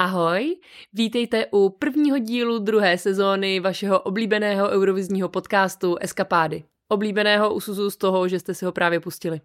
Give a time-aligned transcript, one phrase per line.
[0.00, 0.56] Ahoj,
[0.92, 6.64] vítejte u prvního dílu druhé sezóny vašeho oblíbeného eurovizního podcastu Eskapády.
[6.88, 9.40] Oblíbeného usuzu z toho, že jste si ho právě pustili.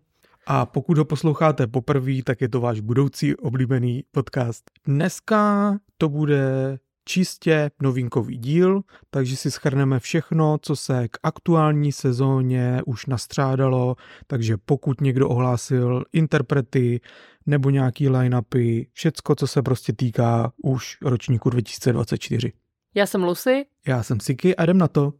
[0.48, 4.64] A pokud ho posloucháte poprvé, tak je to váš budoucí oblíbený podcast.
[4.86, 12.82] Dneska to bude čistě novinkový díl, takže si schrneme všechno, co se k aktuální sezóně
[12.86, 13.96] už nastřádalo,
[14.28, 17.02] takže pokud někdo ohlásil interprety
[17.46, 22.54] nebo nějaký line-upy, všecko, co se prostě týká už ročníku 2024.
[22.96, 23.66] Já jsem Lucy.
[23.88, 25.14] Já jsem Siki a jdem na to.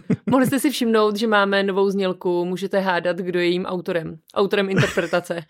[0.30, 4.18] Mohli jste si všimnout, že máme novou znělku, můžete hádat, kdo je jím autorem.
[4.34, 5.40] Autorem interpretace.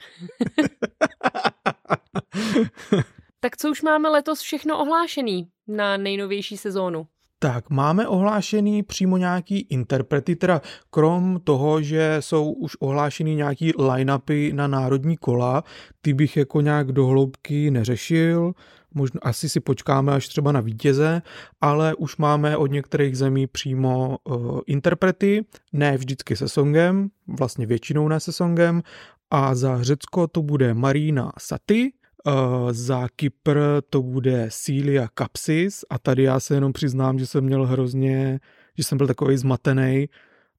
[3.40, 7.06] tak co už máme letos všechno ohlášený na nejnovější sezónu?
[7.46, 10.60] Tak, máme ohlášený přímo nějaký interprety, teda
[10.90, 15.64] krom toho, že jsou už ohlášený nějaký line-upy na národní kola,
[16.00, 18.52] ty bych jako nějak dohloubky neřešil,
[18.94, 21.22] možná asi si počkáme až třeba na vítěze,
[21.60, 28.08] ale už máme od některých zemí přímo uh, interprety, ne vždycky se songem, vlastně většinou
[28.08, 28.82] ne se songem,
[29.30, 31.92] a za Řecko to bude Marina Saty,
[32.26, 33.58] Uh, za Kypr
[33.90, 38.40] to bude Celia Kapsis a tady já se jenom přiznám, že jsem měl hrozně,
[38.78, 40.08] že jsem byl takový zmatený,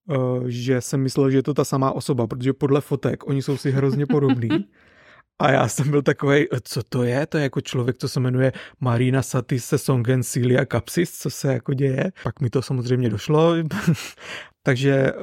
[0.05, 3.57] uh, že jsem myslel, že je to ta samá osoba, protože podle fotek oni jsou
[3.57, 4.49] si hrozně podobní.
[5.39, 7.25] A já jsem byl takový, co to je?
[7.25, 11.73] To je jako člověk, co se jmenuje Marina Satis Songen Celia Kapsis, co se jako
[11.73, 12.11] děje.
[12.23, 13.53] Pak mi to samozřejmě došlo.
[14.63, 15.13] Takže eh,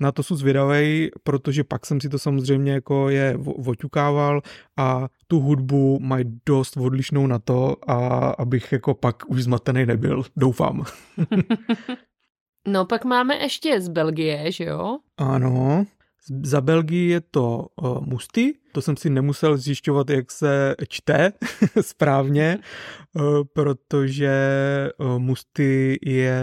[0.00, 4.42] na to jsem zvědavý, protože pak jsem si to samozřejmě jako je oťukával
[4.76, 10.24] a tu hudbu mají dost odlišnou na to, a abych jako pak už zmatený nebyl,
[10.36, 10.84] doufám.
[12.68, 14.98] no pak máme ještě z Belgie, že jo?
[15.16, 15.86] Ano.
[16.42, 21.32] Za Belgii je to uh, Musty, to jsem si nemusel zjišťovat, jak se čte
[21.80, 22.58] správně,
[23.12, 23.22] uh,
[23.52, 24.34] protože
[24.98, 26.42] uh, Musty je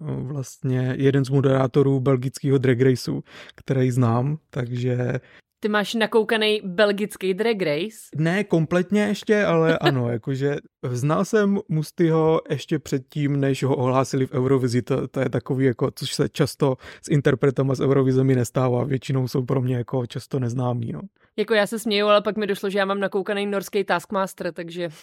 [0.00, 3.22] vlastně jeden z moderátorů belgického drag raceu,
[3.54, 5.20] který znám, takže
[5.62, 7.96] ty máš nakoukaný belgický drag race?
[8.16, 10.56] Ne kompletně ještě, ale ano, jakože
[10.90, 15.90] znal jsem Mustyho ještě předtím, než ho ohlásili v Eurovizi, to, to je takový, jako,
[15.94, 20.38] což se často s interpretama z Eurovize mi nestává, většinou jsou pro mě jako často
[20.38, 21.00] neznámí, no.
[21.36, 24.88] Jako já se směju, ale pak mi došlo, že já mám nakoukaný norský Taskmaster, takže...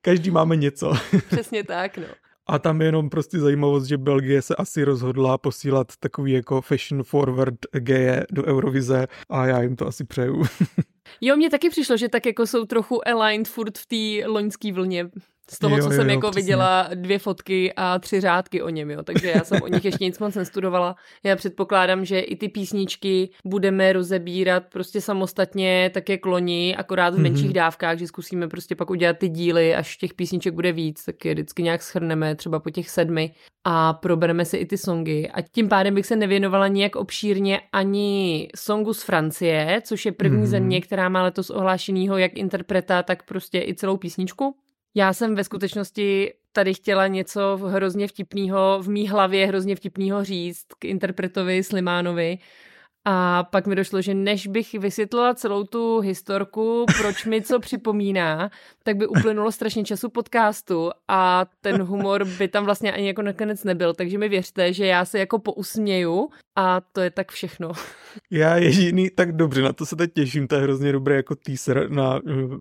[0.00, 0.92] Každý máme něco.
[1.30, 2.04] Přesně tak, no.
[2.48, 7.02] A tam je jenom prostě zajímavost, že Belgie se asi rozhodla posílat takový jako fashion
[7.02, 10.44] forward geje do Eurovize a já jim to asi přeju.
[11.20, 15.10] jo, mně taky přišlo, že tak jako jsou trochu aligned furt v té loňské vlně.
[15.50, 16.42] Z toho, jo, co jo, jsem jo, jako přesně.
[16.42, 19.02] viděla dvě fotky a tři řádky o něm, jo.
[19.02, 20.96] Takže já jsem o nich ještě nic moc nestudovala.
[21.24, 27.18] Já předpokládám, že i ty písničky budeme rozebírat prostě samostatně, tak jak loni, akorát v
[27.18, 27.52] menších mm-hmm.
[27.52, 31.34] dávkách, že zkusíme prostě pak udělat ty díly, až těch písniček bude víc, tak je
[31.34, 33.32] vždycky nějak schrneme, třeba po těch sedmi
[33.64, 35.28] a probereme si i ty songy.
[35.34, 40.42] A tím pádem bych se nevěnovala nijak obšírně ani songu z Francie, což je první
[40.42, 40.46] mm-hmm.
[40.46, 44.54] země, která má letos ohlášenýho jak interpreta, tak prostě i celou písničku.
[44.98, 50.66] Já jsem ve skutečnosti tady chtěla něco hrozně vtipného, v mý hlavě hrozně vtipného říct
[50.78, 52.38] k interpretovi Slimánovi,
[53.10, 58.50] a pak mi došlo, že než bych vysvětlila celou tu historku, proč mi co připomíná,
[58.82, 63.64] tak by uplynulo strašně času podcastu a ten humor by tam vlastně ani jako nakonec
[63.64, 63.94] nebyl.
[63.94, 67.72] Takže mi věřte, že já se jako pousměju a to je tak všechno.
[68.30, 71.90] Já jediný, tak dobře, na to se teď těším, to je hrozně dobré jako teaser
[71.90, 72.58] na uh,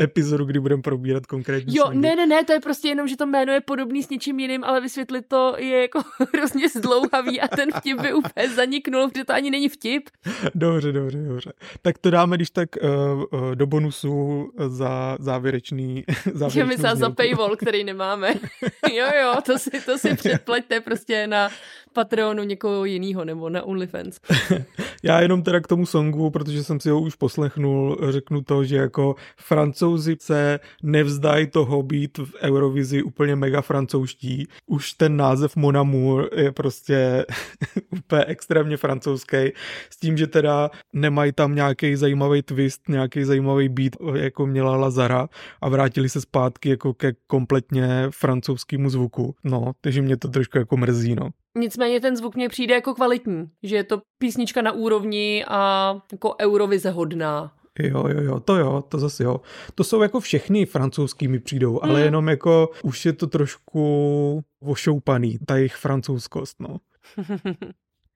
[0.00, 1.98] epizodu, kdy budeme probírat konkrétní Jo, songy.
[2.00, 4.64] ne, ne, ne, to je prostě jenom, že to jméno je podobný s něčím jiným,
[4.64, 6.00] ale vysvětlit to je jako
[6.34, 10.10] hrozně zdlouhavý a ten vtip by úplně zaniknul, protože to ani není vtip.
[10.54, 11.52] Dobře, dobře, dobře.
[11.82, 16.04] Tak to dáme, když tak uh, uh, do bonusu za závěrečný
[16.34, 18.34] závěrečný Že za paywall, který nemáme.
[18.92, 21.50] jo, jo, to si, to si předplaťte prostě na
[21.96, 24.20] Patreonu někoho jiného nebo na OnlyFans.
[25.02, 28.76] Já jenom teda k tomu songu, protože jsem si ho už poslechnul, řeknu to, že
[28.76, 34.48] jako francouzi se nevzdají toho být v Eurovizi úplně mega francouzští.
[34.66, 37.26] Už ten název Mon Amour je prostě
[37.90, 39.52] úplně extrémně francouzský,
[39.90, 45.28] s tím, že teda nemají tam nějaký zajímavý twist, nějaký zajímavý beat, jako měla Lazara
[45.60, 49.34] a vrátili se zpátky jako ke kompletně francouzskému zvuku.
[49.44, 51.30] No, takže mě to trošku jako mrzí, no.
[51.56, 56.34] Nicméně ten zvuk mě přijde jako kvalitní, že je to písnička na úrovni a jako
[56.40, 57.52] Eurovize hodná.
[57.78, 59.40] Jo, jo, jo, to jo, to zase jo.
[59.74, 62.04] To jsou jako všechny francouzský mi přijdou, ale hmm.
[62.04, 66.76] jenom jako už je to trošku ošoupaný, ta jejich francouzskost, no.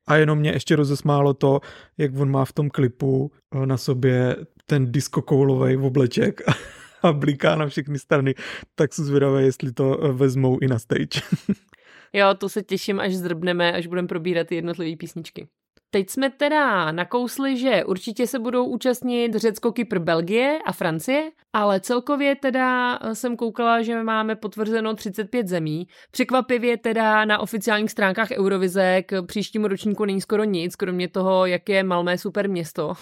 [0.07, 1.61] A jenom mě ještě rozesmálo to,
[1.99, 4.37] jak on má v tom klipu eh, na sobě
[4.67, 6.41] ten diskokoulový obleček
[7.03, 8.35] a bliká na všechny strany,
[8.75, 11.21] tak se zvědavé, jestli to eh, vezmou i na stage.
[12.13, 15.49] jo, to se těším, až zdrbneme, až budeme probírat jednotlivé písničky.
[15.93, 21.81] Teď jsme teda nakousli, že určitě se budou účastnit Řecko, Kypr, Belgie a Francie, ale
[21.81, 25.87] celkově teda eh, jsem koukala, že máme potvrzeno 35 zemí.
[26.11, 31.69] Překvapivě teda na oficiálních stránkách Eurovize k příštímu ročníku není skoro nic, kromě toho, jak
[31.69, 32.95] je Malmé super město.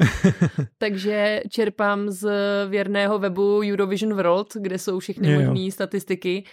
[0.78, 2.30] Takže čerpám z
[2.68, 6.44] věrného webu Eurovision World, kde jsou všechny možné statistiky.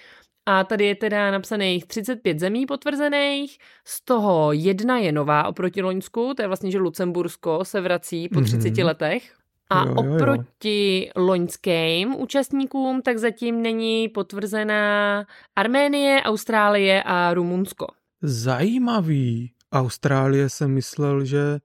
[0.50, 6.34] A tady je teda napsaných 35 zemí potvrzených, z toho jedna je nová oproti Loňsku,
[6.34, 8.86] to je vlastně, že Lucembursko se vrací po 30 mm-hmm.
[8.86, 9.34] letech.
[9.70, 10.16] A jo, jo, jo.
[10.16, 17.88] oproti loňským účastníkům tak zatím není potvrzená Arménie, Austrálie a Rumunsko.
[18.22, 19.52] Zajímavý.
[19.72, 21.60] Austrálie jsem myslel, že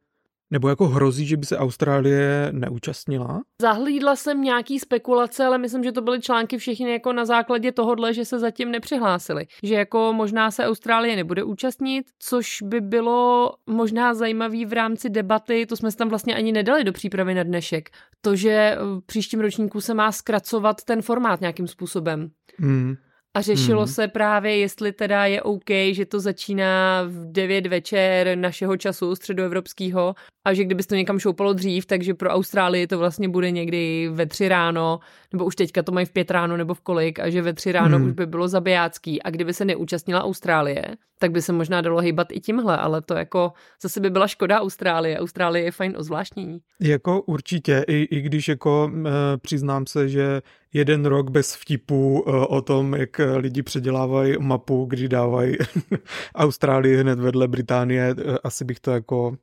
[0.53, 3.41] nebo jako hrozí, že by se Austrálie neúčastnila?
[3.63, 8.15] Zahlídla jsem nějaký spekulace, ale myslím, že to byly články všechny jako na základě tohohle,
[8.15, 9.47] že se zatím nepřihlásili.
[9.63, 15.67] Že jako možná se Austrálie nebude účastnit, což by bylo možná zajímavý v rámci debaty,
[15.67, 17.91] to jsme se tam vlastně ani nedali do přípravy na dnešek.
[18.21, 22.31] To, že v příštím ročníku se má zkracovat ten formát nějakým způsobem.
[22.59, 22.95] Hmm.
[23.35, 23.89] A řešilo hmm.
[23.89, 30.15] se právě, jestli teda je OK, že to začíná v 9 večer našeho času středoevropského
[30.45, 34.27] a že kdyby to někam šoupalo dřív, takže pro Austrálii to vlastně bude někdy ve
[34.27, 35.01] 3 ráno,
[35.33, 37.73] nebo už teďka to mají v 5 ráno nebo v kolik a že ve 3
[37.73, 38.07] ráno hmm.
[38.07, 40.85] už by bylo zabijácký a kdyby se neúčastnila Austrálie,
[41.19, 43.53] tak by se možná dalo hýbat i tímhle, ale to jako
[43.83, 45.19] zase by byla škoda Austrálie.
[45.19, 46.59] Austrálie je fajn ozvláštnění.
[46.81, 50.43] Jako určitě, i, i když jako e, přiznám se, že
[50.73, 55.57] jeden rok bez vtipu e, o tom, jak lidi předělávají mapu, kdy dávají
[56.35, 59.37] Austrálii hned vedle Británie, e, asi bych to jako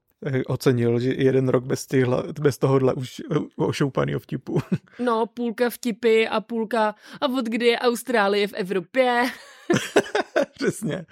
[0.48, 4.62] ocenil, že jeden rok bez, tyhle, bez tohohle už eh, ošoupaný vtipu.
[5.00, 9.26] No, půlka vtipy a půlka a od kdy je Austrálie v Evropě.
[10.54, 10.94] Přesně.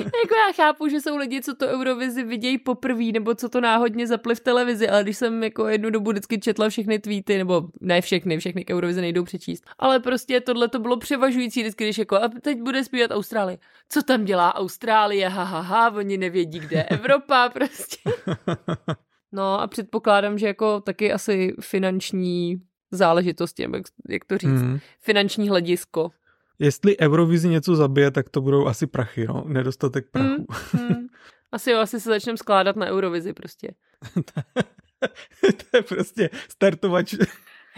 [0.00, 4.06] jako já chápu, že jsou lidi, co to Eurovizi vidějí poprvé, nebo co to náhodně
[4.06, 8.00] zapli v televizi, ale když jsem jako jednu dobu vždycky četla všechny tweety, nebo ne
[8.00, 12.16] všechny, všechny k Eurovizi nejdou přečíst, ale prostě tohle to bylo převažující vždycky, když jako
[12.16, 13.58] a teď bude zpívat Austrálie.
[13.88, 15.28] Co tam dělá Austrálie?
[15.28, 18.10] Ha, ha, ha, oni nevědí, kde je Evropa prostě.
[19.32, 22.60] No a předpokládám, že jako taky asi finanční
[22.90, 24.78] záležitosti, jak, jak to říct, mm.
[25.00, 26.10] finanční hledisko.
[26.58, 29.44] Jestli Eurovizi něco zabije, tak to budou asi prachy, no.
[29.46, 30.46] Nedostatek prachu.
[30.74, 31.06] Mm, mm.
[31.52, 33.70] Asi jo, asi se začneme skládat na Eurovizi prostě.
[35.40, 37.14] to je prostě startovač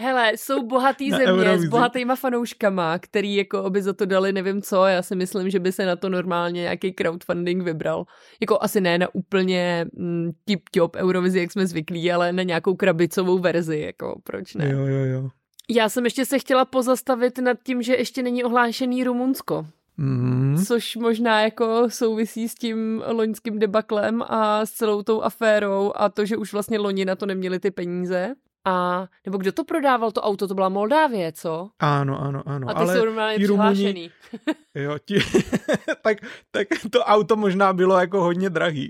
[0.01, 1.67] Hele, jsou bohatý země Eurovizi.
[1.67, 4.85] s bohatýma fanouškama, který jako by za to dali nevím co.
[4.85, 8.05] Já si myslím, že by se na to normálně nějaký crowdfunding vybral.
[8.41, 13.39] Jako asi ne na úplně mm, tip-top Eurovizi, jak jsme zvyklí, ale na nějakou krabicovou
[13.39, 14.69] verzi, jako proč ne?
[14.69, 15.29] Jo, jo, jo.
[15.69, 19.67] Já jsem ještě se chtěla pozastavit nad tím, že ještě není ohlášený Rumunsko.
[19.97, 20.63] Mm.
[20.67, 26.25] Což možná jako souvisí s tím loňským debaklem a s celou tou aférou a to,
[26.25, 28.35] že už vlastně loni na to neměli ty peníze.
[28.69, 31.69] A, nebo kdo to prodával, to auto, to byla Moldávie, co?
[31.79, 32.69] Ano, ano, ano.
[32.69, 34.11] A ty ale jsou normálně přihlášený.
[34.75, 35.19] jo, ti,
[36.01, 36.17] tak,
[36.51, 38.89] tak to auto možná bylo jako hodně drahý.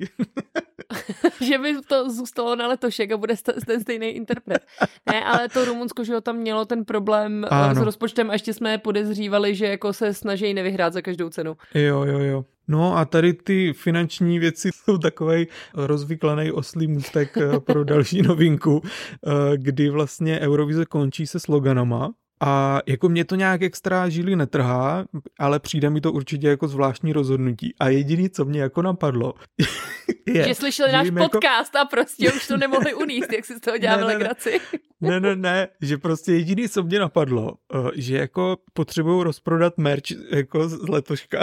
[1.41, 4.65] že by to zůstalo na letošek a bude ten stejný interpret.
[5.11, 7.75] Ne, ale to Rumunsko, že ho tam mělo ten problém eh, ano.
[7.75, 11.57] s rozpočtem a ještě jsme podezřívali, že jako se snaží nevyhrát za každou cenu.
[11.73, 12.45] Jo, jo, jo.
[12.69, 18.81] No a tady ty finanční věci jsou takový rozvyklaný oslý můstek eh, pro další novinku,
[18.83, 22.11] eh, kdy vlastně Eurovize končí se sloganama,
[22.41, 25.05] a jako mě to nějak extra žíly netrhá,
[25.39, 27.73] ale přijde mi to určitě jako zvláštní rozhodnutí.
[27.79, 29.33] A jediný, co mě jako napadlo,
[30.27, 30.47] je...
[30.47, 31.77] Že slyšeli že náš jako- podcast jako...
[31.77, 34.59] a prostě už to nemohli uníst, jak si z toho děláme ne, legraci.
[35.01, 40.11] Ne, ne, ne, že prostě jediný, co mě napadlo, eh, že jako potřebují rozprodat merch
[40.31, 41.39] jako z letoška.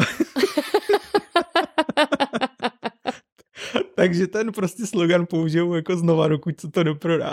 [3.95, 7.33] Takže ten prostě slogan použijou jako znova, dokud se to doprodá.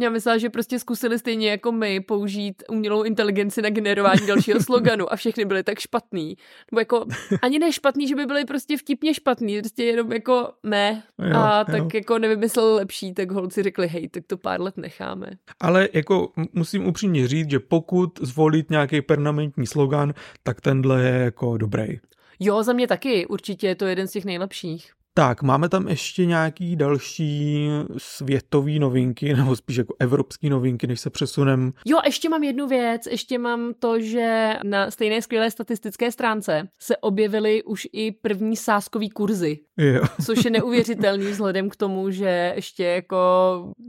[0.00, 5.12] Já myslela, že prostě zkusili stejně jako my použít umělou inteligenci na generování dalšího sloganu
[5.12, 6.36] a všechny byly tak špatný.
[6.72, 7.06] Nebo jako
[7.42, 11.02] ani ne špatný, že by byly prostě vtipně špatný, prostě jenom jako ne.
[11.18, 11.88] Jo, a tak jo.
[11.94, 15.26] jako nevymysleli lepší, tak holci řekli, hej, tak to pár let necháme.
[15.60, 21.56] Ale jako musím upřímně říct, že pokud zvolit nějaký permanentní slogan, tak tenhle je jako
[21.56, 21.98] dobrý.
[22.40, 24.92] Jo, za mě taky, určitě je to jeden z těch nejlepších.
[25.18, 31.10] Tak, máme tam ještě nějaký další světové novinky, nebo spíš jako evropské novinky, než se
[31.10, 31.72] přesunem.
[31.84, 36.96] Jo, ještě mám jednu věc, ještě mám to, že na stejné skvělé statistické stránce se
[36.96, 39.58] objevily už i první sáskový kurzy.
[39.76, 40.02] Jo.
[40.26, 43.16] Což je neuvěřitelný vzhledem k tomu, že ještě jako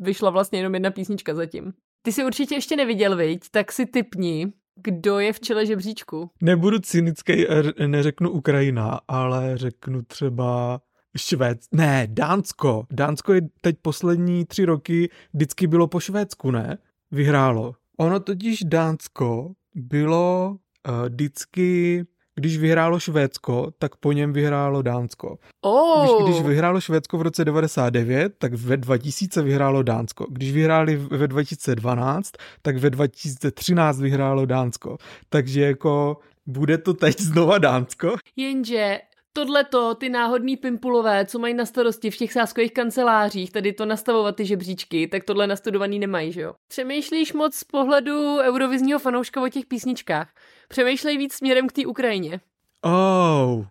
[0.01, 1.73] vyšla vlastně jenom jedna písnička zatím.
[2.01, 3.41] Ty si určitě ještě neviděl, viď?
[3.51, 4.51] Tak si typni,
[4.83, 6.29] kdo je v čele žebříčku.
[6.41, 7.53] Nebudu cynický a
[7.87, 10.81] neřeknu Ukrajina, ale řeknu třeba
[11.17, 12.85] Švéd, ne, Dánsko.
[12.91, 16.77] Dánsko je teď poslední tři roky vždycky bylo po Švédsku, ne?
[17.11, 17.75] Vyhrálo.
[17.97, 20.57] Ono totiž Dánsko bylo
[20.89, 22.03] uh, vždycky
[22.37, 25.37] když vyhrálo Švédsko, tak po něm vyhrálo Dánsko.
[25.61, 26.23] Oh.
[26.23, 30.25] Když, když vyhrálo Švédsko v roce 99, tak ve 2000 vyhrálo Dánsko.
[30.29, 34.97] Když vyhráli ve 2012, tak ve 2013 vyhrálo Dánsko.
[35.29, 38.15] Takže jako bude to teď znova Dánsko.
[38.35, 38.99] Jenže
[39.33, 44.35] tohleto, ty náhodný pimpulové, co mají na starosti v těch sáskových kancelářích, tady to nastavovat
[44.35, 46.53] ty žebříčky, tak tohle nastudovaný nemají, že jo?
[46.67, 50.29] Přemýšlíš moc z pohledu eurovizního fanouška o těch písničkách.
[50.67, 52.39] Přemýšlej víc směrem k té Ukrajině.
[52.81, 53.65] Oh,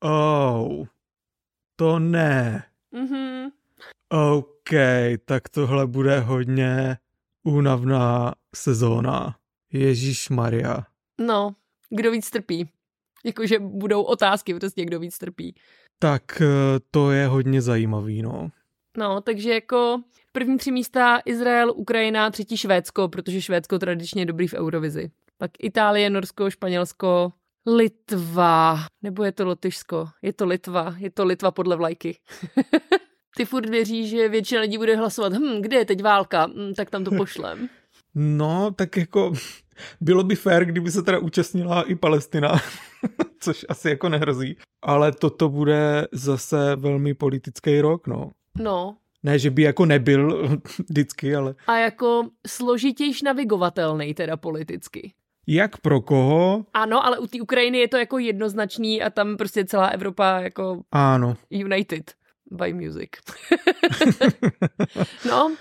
[0.00, 0.86] oh,
[1.76, 2.64] to ne.
[2.92, 3.50] Mhm.
[4.08, 4.70] OK,
[5.24, 6.96] tak tohle bude hodně
[7.44, 9.36] únavná sezóna.
[9.72, 10.86] Ježíš Maria.
[11.20, 11.54] No,
[11.90, 12.68] kdo víc trpí.
[13.24, 15.54] Jakože budou otázky, prostě kdo víc trpí.
[15.98, 16.46] Tak eh,
[16.90, 18.48] to je hodně zajímavý, no.
[18.96, 20.02] No, takže jako
[20.32, 25.10] první tři místa Izrael, Ukrajina, třetí Švédsko, protože Švédsko tradičně je dobrý v Eurovizi.
[25.44, 27.32] Pak Itálie, Norsko, Španělsko,
[27.66, 30.08] Litva, nebo je to Lotyšsko?
[30.22, 32.18] Je to Litva, je to Litva podle vlajky.
[33.36, 36.90] Ty furt věří, že většina lidí bude hlasovat, hm, kde je teď válka, hm, tak
[36.90, 37.68] tam to pošlem.
[38.14, 39.32] No, tak jako
[40.00, 42.52] bylo by fér, kdyby se teda účastnila i Palestina,
[43.40, 44.56] což asi jako nehrozí.
[44.82, 48.30] Ale toto bude zase velmi politický rok, no.
[48.58, 48.96] No.
[49.22, 50.48] Ne, že by jako nebyl
[50.88, 51.54] vždycky, ale...
[51.66, 55.12] A jako složitějš navigovatelný teda politicky.
[55.46, 56.64] Jak pro koho?
[56.74, 60.82] Ano, ale u té Ukrajiny je to jako jednoznačný a tam prostě celá Evropa jako
[60.92, 61.36] Ano.
[61.50, 62.14] united
[62.50, 63.10] by music.
[65.28, 65.54] no,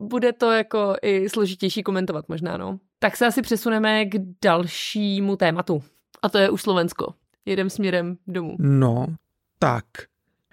[0.00, 2.78] bude to jako i složitější komentovat možná, no.
[2.98, 5.82] Tak se asi přesuneme k dalšímu tématu.
[6.22, 7.14] A to je už Slovensko.
[7.46, 8.56] Jedem směrem domů.
[8.58, 9.06] No,
[9.58, 9.84] tak.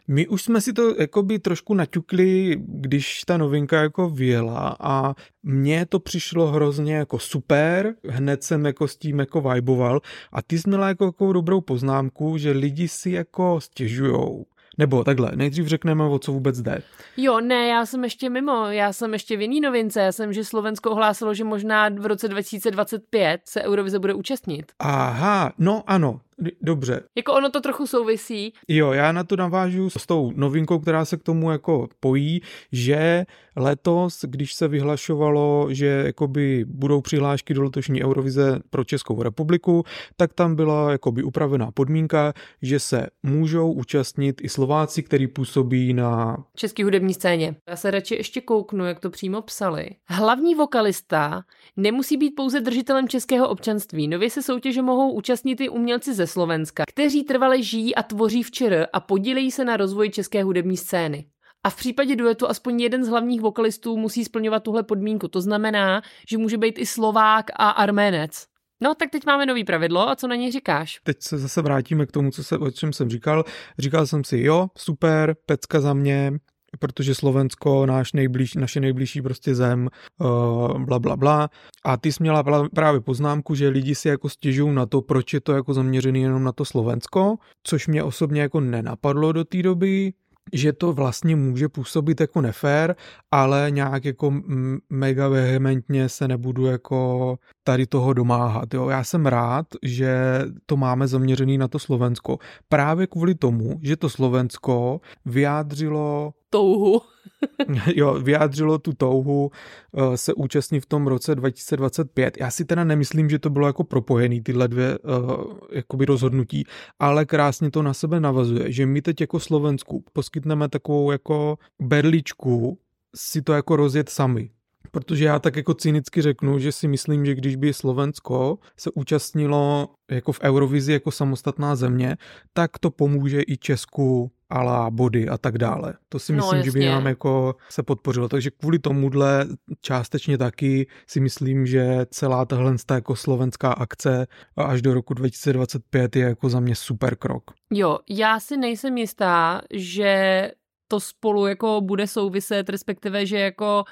[0.08, 5.86] My už jsme si to jakoby trošku naťukli, když ta novinka jako vyjela a mně
[5.86, 10.70] to přišlo hrozně jako super, hned jsem jako s tím jako viboval a ty jsi
[10.70, 14.46] měla jako, jako dobrou poznámku, že lidi si jako stěžujou.
[14.78, 16.82] Nebo takhle, nejdřív řekneme, o co vůbec jde.
[17.18, 20.46] Jo, ne, já jsem ještě mimo, já jsem ještě v jiný novince, já jsem, že
[20.46, 24.72] Slovensko ohlásilo, že možná v roce 2025 se Eurovize bude účastnit.
[24.80, 26.20] Aha, no ano,
[26.62, 27.02] dobře.
[27.18, 28.54] Jako ono to trochu souvisí.
[28.68, 33.26] Jo, já na to navážu s tou novinkou, která se k tomu jako pojí, že
[33.56, 39.84] letos, když se vyhlašovalo, že jakoby budou přihlášky do letošní Eurovize pro Českou republiku,
[40.18, 46.38] tak tam byla jakoby upravená podmínka, že se můžou účastnit i Slováci, který působí na
[46.56, 47.56] české hudební scéně.
[47.70, 49.90] Já se radši ještě kouknu, jak to přímo psali.
[50.10, 51.44] Hlavní vokalista
[51.78, 54.08] nemusí být pouze držitelem českého občanství.
[54.08, 58.52] Nově se soutěže mohou účastnit i umělci ze Slovenska, kteří trvale žijí a tvoří v
[58.52, 61.26] ČR a podílejí se na rozvoji české hudební scény.
[61.64, 65.28] A v případě duetu aspoň jeden z hlavních vokalistů musí splňovat tuhle podmínku.
[65.28, 68.46] To znamená, že může být i Slovák a Arménec.
[68.82, 71.00] No, tak teď máme nový pravidlo a co na něj říkáš?
[71.04, 73.46] Teď se zase vrátíme k tomu, co se, o čem jsem říkal.
[73.80, 76.32] Říkal jsem si, jo, super, pecka za mě,
[76.80, 79.90] protože Slovensko, náš nejbliž, naše nejbližší prostě zem,
[80.20, 81.50] uh, bla, bla, bla.
[81.86, 82.44] A ty jsi měla
[82.76, 86.44] právě poznámku, že lidi si jako stěžují na to, proč je to jako zaměřený jenom
[86.44, 90.14] na to Slovensko, což mě osobně jako nenapadlo do té doby,
[90.54, 92.96] že to vlastně může působit jako nefér,
[93.32, 94.42] ale nějak jako
[94.90, 98.74] mega vehementně se nebudu jako tady toho domáhat.
[98.74, 98.90] Jo.
[98.90, 102.38] Já jsem rád, že to máme zaměřený na to Slovensko.
[102.70, 107.02] Právě kvůli tomu, že to Slovensko vyjádřilo touhu.
[107.96, 109.52] jo, vyjádřilo tu touhu
[109.92, 112.38] uh, se účastnit v tom roce 2025.
[112.40, 116.64] Já si teda nemyslím, že to bylo jako propojený tyhle dvě uh, jakoby rozhodnutí,
[117.00, 122.78] ale krásně to na sebe navazuje, že my teď jako Slovensku poskytneme takovou jako berličku
[123.16, 124.50] si to jako rozjet sami.
[124.92, 129.88] Protože já tak jako cynicky řeknu, že si myslím, že když by Slovensko se účastnilo
[130.12, 132.18] jako v Eurovizi jako samostatná země,
[132.54, 135.94] tak to pomůže i Česku ala body a tak dále.
[136.10, 138.30] To si No, myslím, že by nám jako se podpořilo.
[138.30, 139.46] Takže kvůli tomuhle
[139.82, 146.24] částečně taky si myslím, že celá tahle jako slovenská akce až do roku 2025 je
[146.24, 147.44] jako za mě super krok.
[147.74, 150.52] Jo, já si nejsem jistá, že
[150.88, 153.84] to spolu jako bude souviset, respektive, že jako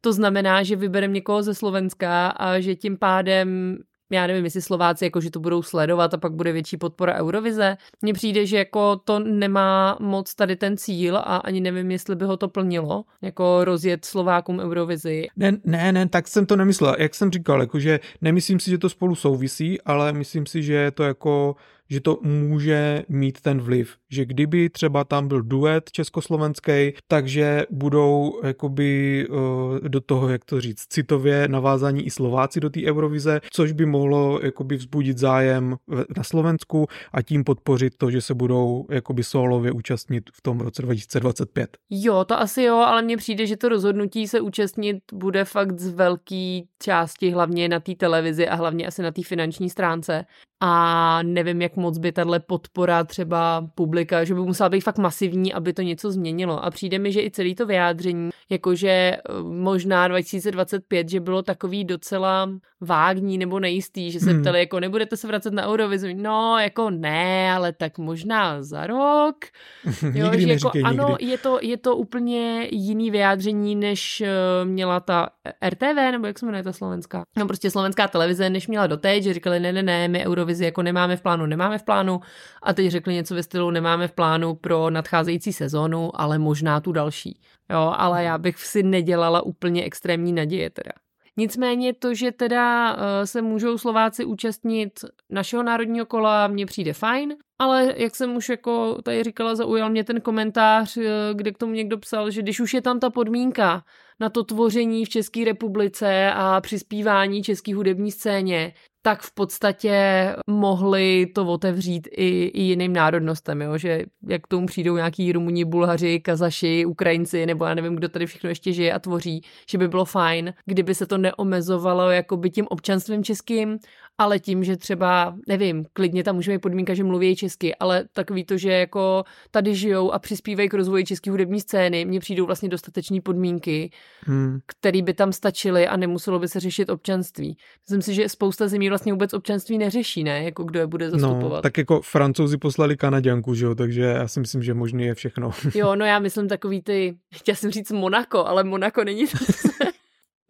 [0.00, 3.78] to znamená, že vybereme někoho ze Slovenska a že tím pádem
[4.10, 7.76] já nevím, jestli Slováci jako, že to budou sledovat a pak bude větší podpora Eurovize.
[8.02, 12.24] Mně přijde, že jako to nemá moc tady ten cíl a ani nevím, jestli by
[12.24, 15.28] ho to plnilo, jako rozjet Slovákům Eurovizi.
[15.36, 16.96] Ne, ne, ne, tak jsem to nemyslel.
[16.98, 20.90] Jak jsem říkal, jakože nemyslím si, že to spolu souvisí, ale myslím si, že je
[20.90, 21.56] to jako
[21.90, 28.40] že to může mít ten vliv, že kdyby třeba tam byl duet československý, takže budou
[28.44, 33.72] jakoby eh, do toho, jak to říct, citově navázaní i Slováci do té Eurovize, což
[33.72, 35.76] by mohlo jakoby vzbudit zájem
[36.16, 40.82] na Slovensku a tím podpořit to, že se budou jakoby solově účastnit v tom roce
[40.82, 41.76] 2025.
[41.90, 45.88] Jo, to asi jo, ale mně přijde, že to rozhodnutí se účastnit bude fakt z
[45.94, 50.24] velké části, hlavně na té televizi a hlavně asi na té finanční stránce.
[50.62, 55.52] A nevím, jak moc by tahle podpora třeba publika, že by musela být fakt masivní,
[55.52, 56.64] aby to něco změnilo.
[56.64, 61.84] A přijde mi, že i celý to vyjádření, jakože eh, možná 2025, že bylo takový
[61.84, 62.50] docela
[62.80, 64.40] vágní nebo nejistý, že se Hmm.
[64.42, 66.14] ptali, jako nebudete se vracet na Eurovizi.
[66.14, 69.36] No, jako ne, ale tak možná za rok.
[70.02, 71.26] Jo, nikdy že jako, neříkej ano, nikdy.
[71.26, 75.28] je to, je to úplně jiný vyjádření, než uh, měla ta
[75.68, 77.22] RTV, nebo jak se jmenuje ta slovenská?
[77.38, 80.82] No prostě slovenská televize, než měla doteď, že říkali, ne, ne, ne, my Eurovizi jako
[80.82, 82.20] nemáme v plánu, nemáme v plánu
[82.62, 86.92] a teď řekli něco ve stylu, nemáme v plánu pro nadcházející sezónu, ale možná tu
[86.92, 87.40] další.
[87.70, 90.92] Jo, ale já bych si nedělala úplně extrémní naděje teda.
[91.36, 97.34] Nicméně to, že teda eh, se můžou Slováci účastnit našeho národního kola, mně přijde fajn,
[97.58, 101.72] ale jak jsem už jako tady říkala, zaujal mě ten komentář, eh, kde k tomu
[101.72, 103.84] někdo psal, že když už je tam ta podmínka
[104.20, 111.26] na to tvoření v České republice a přispívání české hudební scéně, tak v podstatě mohli
[111.34, 113.78] to otevřít i, i jiným národnostem, jo?
[113.78, 118.26] že jak k tomu přijdou nějaký Rumuni, Bulhaři, Kazaši, Ukrajinci, nebo já nevím, kdo tady
[118.26, 122.66] všechno ještě žije a tvoří, že by bylo fajn, kdyby se to neomezovalo jakoby tím
[122.68, 123.78] občanstvím českým,
[124.20, 128.44] ale tím, že třeba, nevím, klidně tam může být podmínka, že mluví česky, ale takový
[128.44, 132.68] to, že jako tady žijou a přispívají k rozvoji české hudební scény, mně přijdou vlastně
[132.68, 133.90] dostatečné podmínky,
[134.24, 134.58] Hmm.
[134.66, 137.56] které by tam stačily a nemuselo by se řešit občanství.
[137.88, 140.44] Myslím si, že spousta zemí vlastně vůbec občanství neřeší, ne?
[140.44, 141.56] Jako kdo je bude zastupovat.
[141.56, 145.14] No, tak jako francouzi poslali Kanaďanku, že jo, takže já si myslím, že možný je
[145.14, 145.50] všechno.
[145.74, 149.38] Jo, no já myslím takový ty, chtěla jsem říct Monako, ale Monako není to.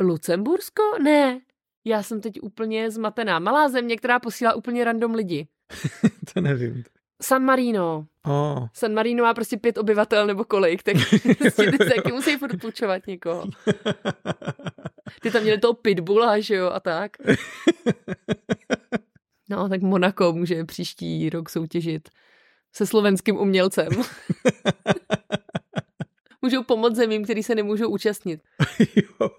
[0.04, 0.82] Lucembursko?
[1.02, 1.40] Ne.
[1.84, 3.38] Já jsem teď úplně zmatená.
[3.38, 5.48] Malá země, která posílá úplně random lidi.
[6.34, 6.84] to nevím.
[7.22, 8.06] San Marino.
[8.26, 8.66] Oh.
[8.74, 10.96] San Marino má prostě pět obyvatel nebo kolik, tak
[11.38, 13.46] prostě ty se taky musí furt půjčovat někoho.
[15.22, 17.16] Ty tam měli toho pitbulla, že jo, a tak.
[19.50, 22.08] No, tak Monako může příští rok soutěžit
[22.72, 23.88] se slovenským umělcem.
[26.42, 28.40] Můžou pomoct zemím, který se nemůžou účastnit.
[28.96, 29.30] Jo,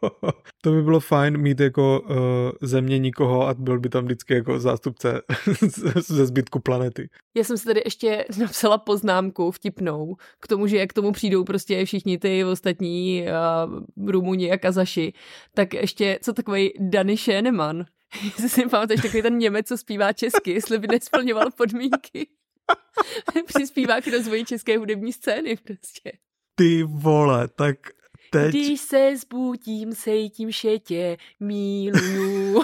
[0.61, 2.15] to by bylo fajn mít jako uh,
[2.61, 5.21] země nikoho a byl by tam vždycky jako zástupce
[6.07, 7.09] ze zbytku planety.
[7.35, 11.43] Já jsem si tady ještě napsala poznámku vtipnou k tomu, že jak k tomu přijdou
[11.43, 13.25] prostě všichni ty ostatní
[13.97, 15.13] uh, Rumuni a Kazaši,
[15.53, 17.85] tak ještě co takový Dany Šéneman.
[18.23, 22.27] Jestli si pamatuješ, takový ten Němec, co zpívá česky, jestli by nesplňoval podmínky.
[23.45, 26.11] Přispívá k rozvoji české hudební scény prostě.
[26.61, 27.75] Ty vole, tak
[28.31, 28.49] teď...
[28.49, 32.63] Když se zbudím, sejtím, že tě miluju.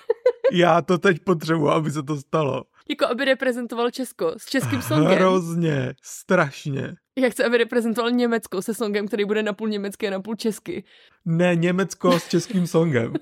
[0.52, 2.64] Já to teď potřebuji, aby se to stalo.
[2.90, 5.12] jako aby reprezentoval Česko s českým songem.
[5.12, 6.94] Hrozně, strašně.
[7.16, 10.84] Jak chce, aby reprezentoval Německo se songem, který bude napůl německý a napůl česky.
[11.24, 13.12] Ne, Německo s českým songem.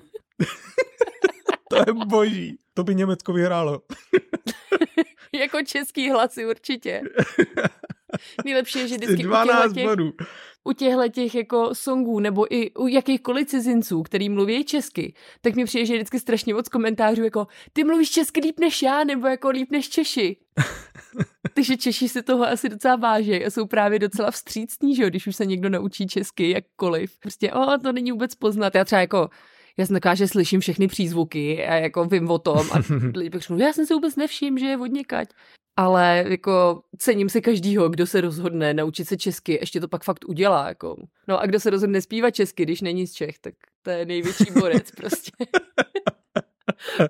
[1.69, 2.59] to je boží.
[2.73, 3.81] To by Německo vyhrálo.
[5.33, 7.01] jako český hlasy určitě.
[8.45, 10.11] Nejlepší je, že vždycky u těchto 12 těch, bodů.
[10.63, 15.65] u těchto těch jako songů nebo i u jakýchkoliv cizinců, který mluví česky, tak mi
[15.65, 19.27] přijde, že je vždycky strašně moc komentářů jako ty mluvíš česky líp než já, nebo
[19.27, 20.37] jako líp než Češi.
[21.53, 25.27] Takže Češi si toho asi docela váží a jsou právě docela vstřícní, že jo, když
[25.27, 27.19] už se někdo naučí česky, jakkoliv.
[27.19, 28.75] Prostě, o, to není vůbec poznat.
[28.75, 29.29] Já třeba jako
[29.77, 32.75] já jsem taková, že slyším všechny přízvuky a jako vím o tom a
[33.15, 35.29] lidi pak řeknou, já jsem si vůbec nevšiml, že je odněkať.
[35.77, 40.25] Ale jako cením si každýho, kdo se rozhodne naučit se česky, ještě to pak fakt
[40.27, 40.67] udělá.
[40.67, 40.95] Jako.
[41.27, 44.45] No a kdo se rozhodne zpívat česky, když není z Čech, tak to je největší
[44.59, 45.31] borec prostě.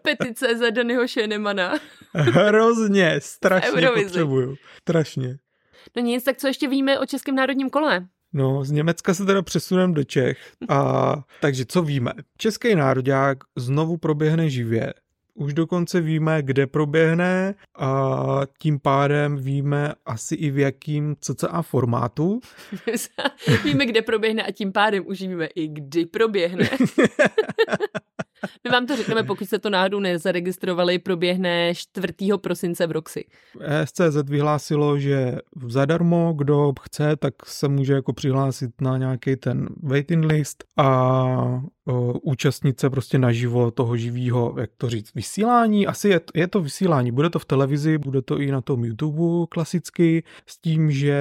[0.02, 1.74] Petice za Danyho Šenemana.
[2.14, 4.56] Hrozně, strašně potřebuju.
[4.82, 5.38] Strašně.
[5.96, 8.08] No nic, tak co ještě víme o Českém národním kole?
[8.34, 10.38] No, z Německa se teda přesuneme do Čech.
[10.70, 12.14] A, takže co víme?
[12.38, 14.94] Český národák znovu proběhne živě
[15.38, 22.40] už dokonce víme, kde proběhne a tím pádem víme asi i v jakým cca formátu.
[23.64, 26.70] víme, kde proběhne a tím pádem už víme i kdy proběhne.
[28.64, 32.08] My vám to řekneme, pokud jste to náhodou nezaregistrovali, proběhne 4.
[32.42, 33.26] prosince v Roxy.
[33.86, 40.26] SCZ vyhlásilo, že zadarmo, kdo chce, tak se může jako přihlásit na nějaký ten waiting
[40.26, 41.62] list a
[42.22, 45.88] účastnit se prostě naživo toho živého, jak to říct, vysílání.
[45.88, 49.48] Asi je, je to vysílání, bude to v televizi, bude to i na tom YouTube
[49.50, 51.20] klasicky, s tím, že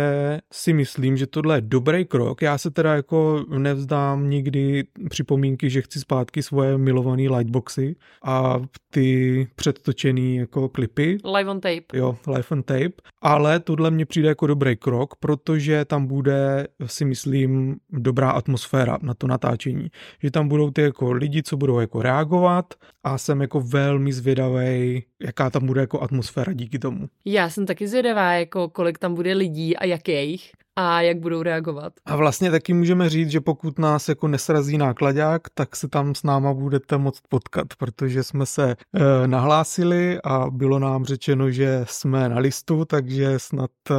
[0.53, 2.43] si myslím, že tohle je dobrý krok.
[2.43, 9.49] Já se teda jako nevzdám nikdy připomínky, že chci zpátky svoje milované lightboxy a ty
[9.55, 11.19] předtočený jako klipy.
[11.37, 11.85] Live on tape.
[11.99, 12.93] Jo, live on tape.
[13.23, 19.15] Ale tohle mně přijde jako dobrý krok, protože tam bude, si myslím, dobrá atmosféra na
[19.15, 19.91] to natáčení.
[20.23, 25.05] Že tam budou ty jako lidi, co budou jako reagovat a jsem jako velmi zvědavý,
[25.23, 27.09] jaká tam bude jako atmosféra díky tomu.
[27.25, 31.93] Já jsem taky zvědavá, jako kolik tam bude lidí a jakých a jak budou reagovat.
[32.07, 36.23] A vlastně taky můžeme říct, že pokud nás jako nesrazí nákladák, tak se tam s
[36.23, 42.29] náma budete moct potkat, protože jsme se e, nahlásili a bylo nám řečeno, že jsme
[42.29, 43.95] na listu, takže snad e,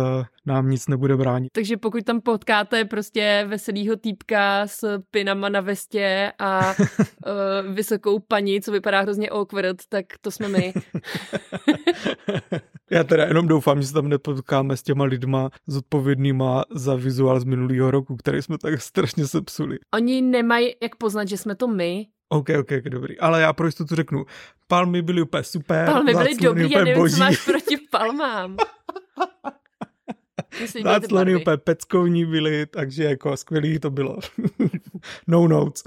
[0.47, 1.49] nám nic nebude bránit.
[1.51, 8.61] Takže pokud tam potkáte prostě veselýho týpka s pinama na vestě a uh, vysokou paní,
[8.61, 10.73] co vypadá hrozně awkward, tak to jsme my.
[12.91, 17.43] Já teda jenom doufám, že se tam nepotkáme s těma lidma zodpovědnýma za vizuál z
[17.43, 19.77] minulého roku, který jsme tak strašně sepsuli.
[19.93, 23.19] Oni nemají jak poznat, že jsme to my, OK, OK, dobrý.
[23.19, 24.25] Ale já pro jistotu řeknu,
[24.67, 25.85] palmy byly úplně super.
[25.85, 27.13] Palmy byly dobrý, já nevím, boží.
[27.13, 28.57] co máš proti palmám.
[30.83, 34.17] Záclony úplně peckovní byly, takže jako skvělý to bylo.
[35.27, 35.83] no notes.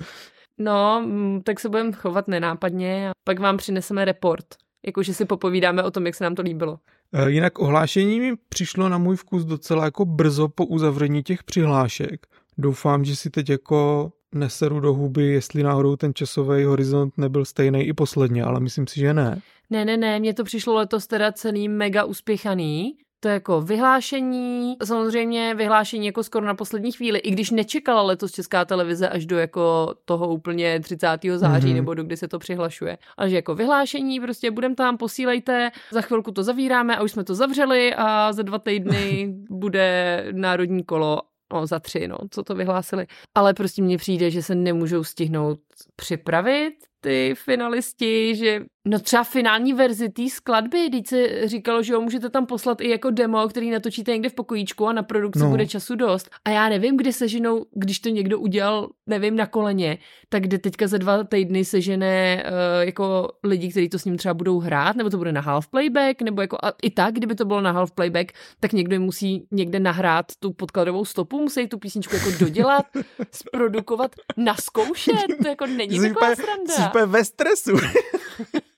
[0.58, 4.46] No, mm, tak se budeme chovat nenápadně a pak vám přineseme report.
[4.86, 6.78] Jakože si popovídáme o tom, jak se nám to líbilo.
[7.12, 12.26] E, jinak ohlášení mi přišlo na můj vkus docela jako brzo po uzavření těch přihlášek.
[12.58, 17.82] Doufám, že si teď jako neseru do huby, jestli náhodou ten časový horizont nebyl stejný
[17.82, 19.40] i posledně, ale myslím si, že ne.
[19.70, 22.96] Ne, ne, ne, mně to přišlo letos teda celý mega uspěchaný.
[23.22, 28.32] To je jako vyhlášení, samozřejmě vyhlášení jako skoro na poslední chvíli, i když nečekala letos
[28.32, 31.06] Česká televize až do jako toho úplně 30.
[31.36, 31.74] září mm-hmm.
[31.74, 32.98] nebo do kdy se to přihlašuje.
[33.16, 37.24] Ale že jako vyhlášení, prostě budem tam, posílejte, za chvilku to zavíráme a už jsme
[37.24, 41.20] to zavřeli a za dva týdny bude národní kolo
[41.52, 43.06] no za tři, no, co to vyhlásili.
[43.34, 45.60] Ale prostě mně přijde, že se nemůžou stihnout
[45.96, 52.00] připravit ty finalisti, že No třeba finální verzi té skladby, když se říkalo, že ho
[52.00, 55.50] můžete tam poslat i jako demo, který natočíte někde v pokojíčku a na produkci no.
[55.50, 56.30] bude času dost.
[56.44, 60.86] A já nevím, kde seženou, když to někdo udělal, nevím, na koleně, tak kde teďka
[60.86, 65.10] za dva týdny sežené uh, jako lidi, kteří to s ním třeba budou hrát, nebo
[65.10, 67.92] to bude na half playback, nebo jako a i tak, kdyby to bylo na half
[67.92, 72.86] playback, tak někdo musí někde nahrát tu podkladovou stopu, musí tu písničku jako dodělat,
[73.32, 76.92] zprodukovat, naskoušet, to jako není jsi taková úplně, sranda.
[76.92, 77.76] Jsi ve stresu.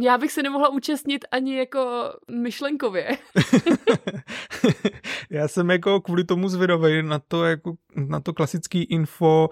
[0.00, 3.08] Já bych se nemohla účastnit ani jako myšlenkově.
[5.30, 9.48] Já jsem jako kvůli tomu zvědavý na to, jako, na to klasický info,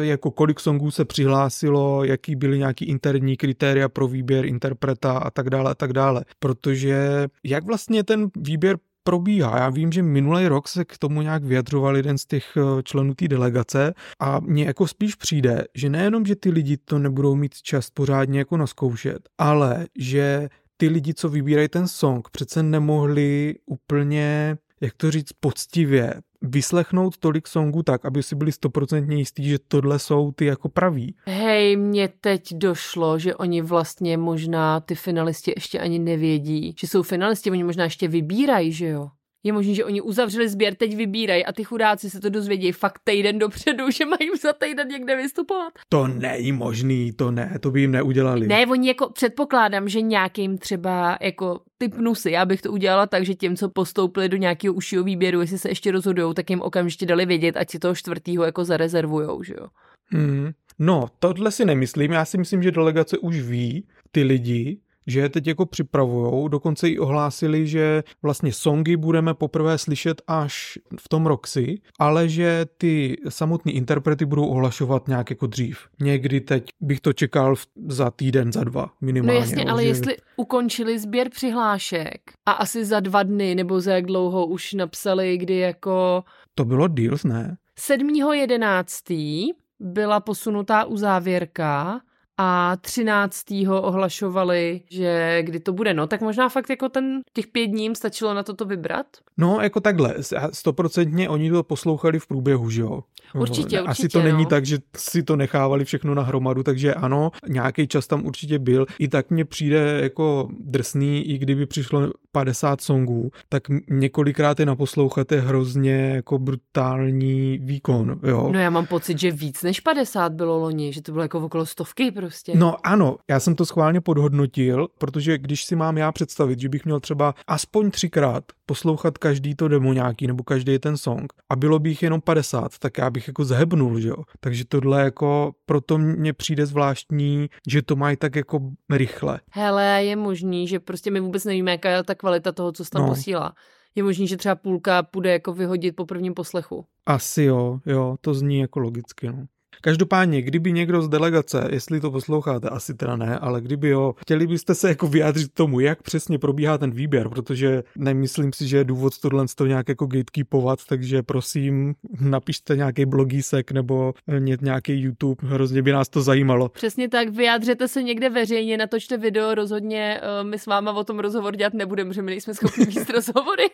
[0.00, 5.50] jako kolik songů se přihlásilo, jaký byly nějaký interní kritéria pro výběr interpreta a tak
[5.50, 6.24] dále a tak dále.
[6.38, 8.76] Protože jak vlastně ten výběr
[9.10, 9.58] probíhá.
[9.58, 13.14] Já vím, že minulý rok se k tomu nějak vyjadřoval jeden z těch eh, členů
[13.14, 17.62] té delegace a mně jako spíš přijde, že nejenom, že ty lidi to nebudou mít
[17.62, 24.56] čas pořádně jako naskoušet, ale že ty lidi, co vybírají ten song, přece nemohli úplně
[24.80, 29.98] jak to říct, poctivě vyslechnout tolik songů tak, aby si byli stoprocentně jistí, že tohle
[29.98, 31.14] jsou ty jako praví.
[31.26, 37.02] Hej, mně teď došlo, že oni vlastně možná ty finalisti ještě ani nevědí, že jsou
[37.02, 39.08] finalisti, oni možná ještě vybírají, že jo?
[39.42, 43.00] Je možné, že oni uzavřeli sběr, teď vybírají a ty chudáci se to dozvědí fakt
[43.04, 45.72] týden dopředu, že mají za týden někde vystupovat.
[45.88, 48.48] To není možný, to ne, to by jim neudělali.
[48.48, 53.24] Ne, oni jako předpokládám, že nějakým třeba jako typnu si, já bych to udělala tak,
[53.24, 57.06] že těm, co postoupili do nějakého užšího výběru, jestli se ještě rozhodují, tak jim okamžitě
[57.06, 59.66] dali vědět, ať si toho čtvrtýho jako zarezervujou, že jo.
[60.12, 60.50] Hmm.
[60.78, 65.28] No, tohle si nemyslím, já si myslím, že delegace už ví, ty lidi, že je
[65.28, 71.26] teď jako připravujou, dokonce i ohlásili, že vlastně songy budeme poprvé slyšet až v tom
[71.26, 75.78] Roxy, ale že ty samotné interprety budou ohlašovat nějak jako dřív.
[76.00, 77.54] Někdy teď bych to čekal
[77.86, 79.40] za týden, za dva minimálně.
[79.40, 79.88] No jasně, ale že...
[79.88, 85.38] jestli ukončili sběr přihlášek a asi za dva dny nebo za jak dlouho už napsali,
[85.38, 86.24] kdy jako...
[86.54, 87.56] To bylo deals, ne?
[87.78, 89.52] 7.11.
[89.80, 92.00] byla posunutá uzávěrka
[92.42, 93.44] a 13.
[93.68, 95.94] ohlašovali, že kdy to bude.
[95.94, 99.06] No tak možná fakt jako ten těch pět dní stačilo na toto vybrat?
[99.36, 100.14] No jako takhle,
[100.52, 103.00] stoprocentně oni to poslouchali v průběhu, že jo?
[103.34, 103.78] Určitě, určitě.
[103.78, 104.48] Asi to není no.
[104.48, 108.86] tak, že si to nechávali všechno na hromadu, takže ano, nějaký čas tam určitě byl.
[108.98, 115.32] I tak mně přijde jako drsný, i kdyby přišlo 50 songů, tak několikrát je naposlouchat
[115.32, 118.50] je hrozně jako brutální výkon, jo.
[118.52, 121.66] No já mám pocit, že víc než 50 bylo loni, že to bylo jako okolo
[121.66, 122.52] stovky prostě.
[122.54, 126.84] No ano, já jsem to schválně podhodnotil, protože když si mám já představit, že bych
[126.84, 131.78] měl třeba aspoň třikrát poslouchat každý to demo nějaký, nebo každý ten song a bylo
[131.78, 134.16] by jich jenom 50, tak já bych jako zhebnul, že jo.
[134.40, 139.40] Takže tohle jako, proto mně přijde zvláštní, že to mají tak jako rychle.
[139.52, 142.90] Hele, je možný, že prostě my vůbec nevíme, jaká je ta kvalita toho, co se
[142.90, 143.08] tam no.
[143.08, 143.54] posílá.
[143.94, 146.84] Je možný, že třeba půlka půjde jako vyhodit po prvním poslechu.
[147.06, 149.46] Asi jo, jo, to zní jako logicky, no.
[149.80, 154.46] Každopádně, kdyby někdo z delegace, jestli to posloucháte, asi teda ne, ale kdyby jo, chtěli
[154.46, 158.84] byste se jako vyjádřit tomu, jak přesně probíhá ten výběr, protože nemyslím si, že je
[158.84, 164.14] důvod tohle to nějak jako gatekeepovat, takže prosím, napište nějaký blogísek nebo
[164.60, 166.68] nějaký YouTube, hrozně by nás to zajímalo.
[166.68, 171.18] Přesně tak, vyjádřete se někde veřejně, natočte video, rozhodně eh, my s váma o tom
[171.18, 173.70] rozhovor dělat nebudeme, protože my nejsme schopni víc rozhovory.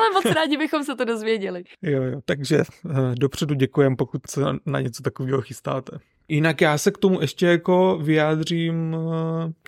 [0.00, 1.64] Ale moc rádi bychom se to dozvěděli.
[1.82, 5.98] Jo, jo, takže eh, dopředu děkujem, pokud se na něco takového chystáte.
[6.28, 8.96] Jinak já se k tomu ještě jako vyjádřím,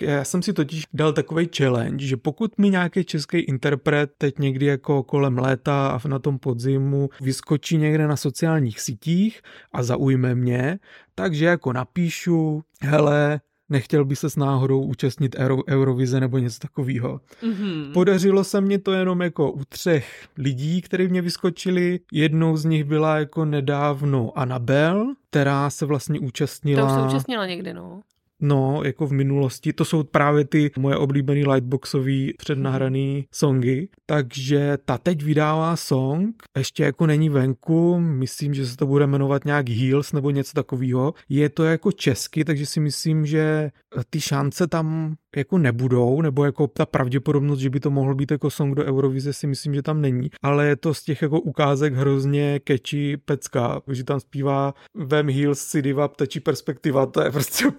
[0.03, 4.39] eh, já jsem si totiž dal takový challenge, že pokud mi nějaký český interpret teď
[4.39, 9.41] někdy jako kolem léta a na tom podzimu vyskočí někde na sociálních sítích
[9.73, 10.79] a zaujme mě,
[11.15, 17.21] takže jako napíšu, hele, nechtěl by se s náhodou účastnit Euro, Eurovize nebo něco takového.
[17.43, 17.93] Mm-hmm.
[17.93, 22.01] Podařilo se mi to jenom jako u třech lidí, kteří mě vyskočili.
[22.13, 26.89] Jednou z nich byla jako nedávno Anabel, která se vlastně účastnila...
[26.89, 28.03] To už se účastnila někdy, no.
[28.43, 29.73] No, jako v minulosti.
[29.73, 33.89] To jsou právě ty moje oblíbený lightboxový přednahraný songy.
[34.07, 39.45] Takže ta teď vydává song, ještě jako není venku, myslím, že se to bude jmenovat
[39.45, 41.15] nějak Heels nebo něco takového.
[41.29, 43.71] Je to jako česky, takže si myslím, že
[44.11, 48.51] ty šance tam jako nebudou, nebo jako ta pravděpodobnost, že by to mohl být jako
[48.51, 51.95] song do Eurovize si myslím, že tam není, ale je to z těch jako ukázek
[51.95, 57.71] hrozně catchy pecka, že tam zpívá Vem Heels si diva ptačí perspektiva, to je prostě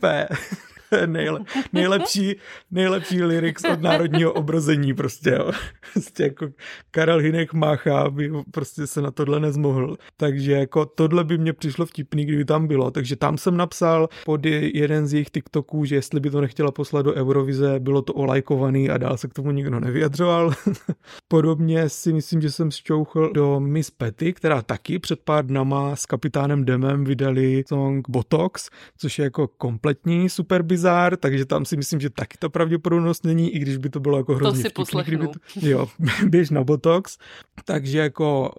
[0.93, 1.39] úplně nejle,
[1.73, 2.35] nejlepší,
[2.71, 5.51] nejlepší lyrics od národního obrození prostě, jo.
[5.93, 6.47] Prostě jako
[6.91, 9.97] Karel Hinek Mácha by prostě se na tohle nezmohl.
[10.17, 12.91] Takže jako tohle by mě přišlo vtipný, kdyby tam bylo.
[12.91, 17.01] Takže tam jsem napsal pod jeden z jejich TikToků, že jestli by to nechtěla poslat
[17.01, 20.53] do Eurovize, bylo to olajkovaný a dál se k tomu nikdo nevyjadřoval.
[21.27, 26.05] Podobně si myslím, že jsem zčouchl do Miss Petty, která taky před pár dnama s
[26.05, 31.77] kapitánem Demem vydali song Botox, což je jako kompletní super bizar bizár, takže tam si
[31.77, 34.91] myslím, že taky ta pravděpodobnost není, i když by to bylo jako hrozně to si
[34.91, 35.87] vtipný, kdyby to, jo,
[36.27, 37.17] běž na Botox,
[37.65, 38.51] takže jako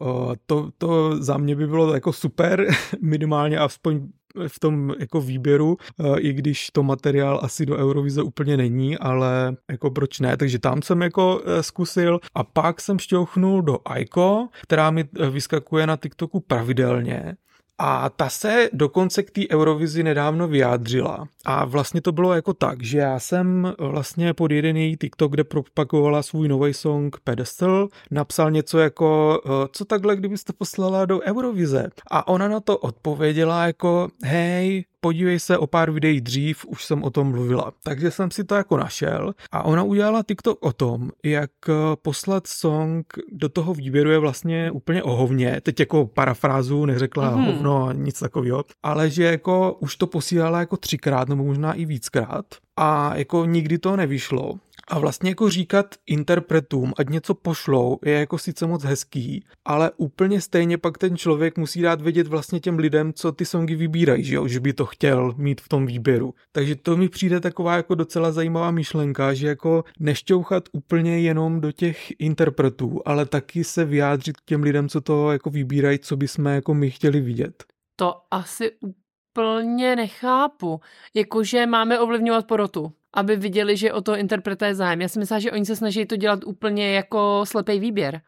[0.46, 2.66] to, to za mě by bylo jako super,
[3.00, 4.08] minimálně aspoň
[4.48, 5.76] v tom jako výběru,
[6.18, 10.82] i když to materiál asi do Eurovize úplně není, ale jako proč ne, takže tam
[10.82, 12.20] jsem jako e, zkusil.
[12.34, 17.36] A pak jsem šťouchnul do Aiko, která mi vyskakuje na TikToku pravidelně
[17.78, 21.28] a ta se dokonce k té Eurovizi nedávno vyjádřila.
[21.44, 25.44] A vlastně to bylo jako tak, že já jsem vlastně pod jeden její TikTok, kde
[25.44, 31.88] propagovala svůj nový song Pedestal, napsal něco jako, eh, co takhle, kdybyste poslala do Eurovize.
[32.10, 37.02] A ona na to odpověděla jako, hej, podívej se o pár videí dřív, už jsem
[37.02, 37.72] o tom mluvila.
[37.82, 42.46] Takže jsem si to jako našel a ona udělala TikTok o tom, jak eh, poslat
[42.46, 45.60] song do toho výběru je vlastně úplně ohovně.
[45.60, 47.44] Teď jako parafrázu neřekla mm-hmm.
[47.44, 52.46] hovno nic takového, ale že jako už to posílala jako třikrát nebo možná i víckrát
[52.76, 54.58] a jako nikdy to nevyšlo.
[54.88, 60.40] A vlastně jako říkat interpretům, ať něco pošlou, je jako sice moc hezký, ale úplně
[60.40, 64.34] stejně pak ten člověk musí dát vědět vlastně těm lidem, co ty songy vybírají, že,
[64.34, 64.48] jo?
[64.48, 66.34] že by to chtěl mít v tom výběru.
[66.52, 71.72] Takže to mi přijde taková jako docela zajímavá myšlenka, že jako nešťouchat úplně jenom do
[71.72, 76.28] těch interpretů, ale taky se vyjádřit k těm lidem, co to jako vybírají, co by
[76.28, 77.64] jsme jako my chtěli vidět.
[77.96, 80.80] To asi úplně nechápu.
[81.14, 85.00] Jakože máme ovlivňovat porotu aby viděli, že o to interpreta je zájem.
[85.00, 88.20] Já si myslím, že oni se snaží to dělat úplně jako slepý výběr.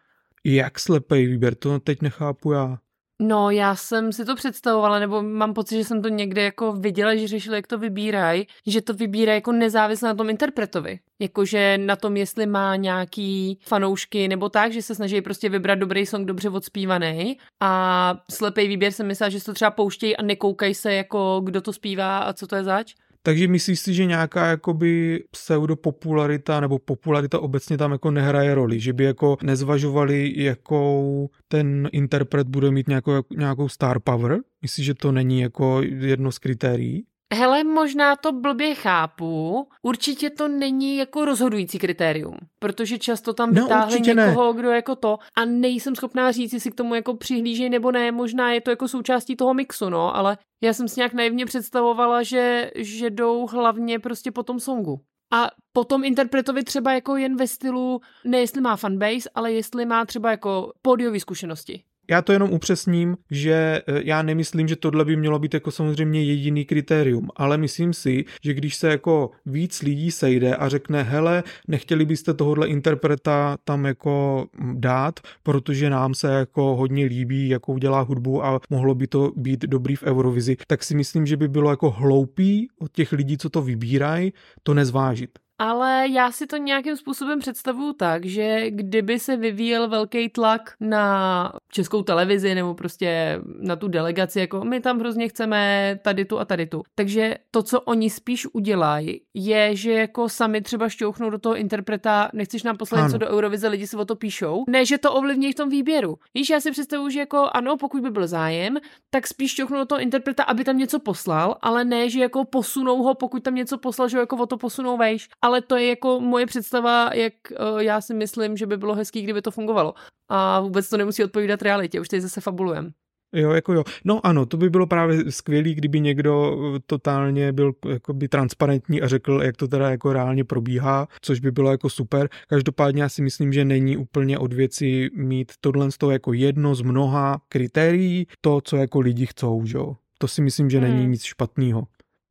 [0.44, 1.54] Jak slepý výběr?
[1.54, 2.78] To teď nechápu já.
[3.20, 7.14] No, já jsem si to představovala, nebo mám pocit, že jsem to někde jako viděla,
[7.14, 10.98] že řešili, jak to vybírají, že to vybírají jako nezávisle na tom interpretovi.
[11.18, 16.06] Jakože na tom, jestli má nějaký fanoušky nebo tak, že se snaží prostě vybrat dobrý
[16.06, 17.38] song dobře odspívaný.
[17.60, 21.60] A slepý výběr jsem myslela, že se to třeba pouštějí a nekoukají se, jako kdo
[21.60, 22.94] to zpívá a co to je zač.
[23.26, 28.92] Takže myslíš si, že nějaká jakoby pseudopopularita nebo popularita obecně tam jako nehraje roli, že
[28.92, 34.38] by jako nezvažovali, jakou ten interpret bude mít nějakou, nějakou star power?
[34.62, 37.06] Myslíš, že to není jako jedno z kritérií?
[37.34, 39.68] Hele, možná to blbě chápu.
[39.82, 44.58] Určitě to není jako rozhodující kritérium, protože často tam vytáhli no, někoho, ne.
[44.58, 48.12] kdo jako to a nejsem schopná říct, jestli k tomu jako přihlíží nebo ne.
[48.12, 52.22] Možná je to jako součástí toho mixu, no, ale já jsem si nějak naivně představovala,
[52.22, 55.00] že, že jdou hlavně prostě po tom songu.
[55.32, 60.04] A potom interpretovi třeba jako jen ve stylu, ne jestli má fanbase, ale jestli má
[60.04, 61.82] třeba jako pódiové zkušenosti.
[62.10, 66.24] Já to jenom upřesním, že e, já nemyslím, že tohle by mělo být jako samozřejmě
[66.24, 71.42] jediný kritérium, ale myslím si, že když se jako víc lidí sejde a řekne, hele,
[71.68, 78.00] nechtěli byste tohohle interpreta tam jako dát, protože nám se jako hodně líbí, jakou dělá
[78.00, 81.70] hudbu a mohlo by to být dobrý v Eurovizi, tak si myslím, že by bylo
[81.70, 85.45] jako hloupý od těch lidí, co to vybírají, to nezvážit.
[85.58, 91.52] Ale já si to nějakým způsobem představuju tak, že kdyby se vyvíjel velký tlak na
[91.72, 96.44] českou televizi nebo prostě na tu delegaci, jako my tam hrozně chceme tady tu a
[96.44, 96.82] tady tu.
[96.94, 102.30] Takže to, co oni spíš udělají, je, že jako sami třeba šťouchnou do toho interpreta,
[102.32, 104.64] nechceš nám poslat něco do Eurovize, lidi si o to píšou.
[104.68, 106.18] Ne, že to ovlivní v tom výběru.
[106.34, 108.78] Víš, já si představuju, že jako ano, pokud by byl zájem,
[109.10, 113.02] tak spíš šťouchnou do toho interpreta, aby tam něco poslal, ale ne, že jako posunou
[113.02, 116.20] ho, pokud tam něco poslal, že jako o to posunou vejš ale to je jako
[116.20, 119.94] moje představa, jak uh, já si myslím, že by bylo hezký, kdyby to fungovalo.
[120.28, 122.92] A vůbec to nemusí odpovídat realitě, už teď zase fabulujem.
[123.34, 123.84] Jo, jako jo.
[124.04, 129.08] No ano, to by bylo právě skvělý, kdyby někdo eh, totálně byl jakoby transparentní a
[129.08, 132.28] řekl, jak to teda jako reálně probíhá, což by bylo jako super.
[132.48, 136.74] Každopádně já si myslím, že není úplně od věci mít tohle z toho jako jedno
[136.74, 139.96] z mnoha kritérií, to, co jako lidi chcou, že jo.
[140.18, 141.10] To si myslím, že není hmm.
[141.10, 141.86] nic špatného.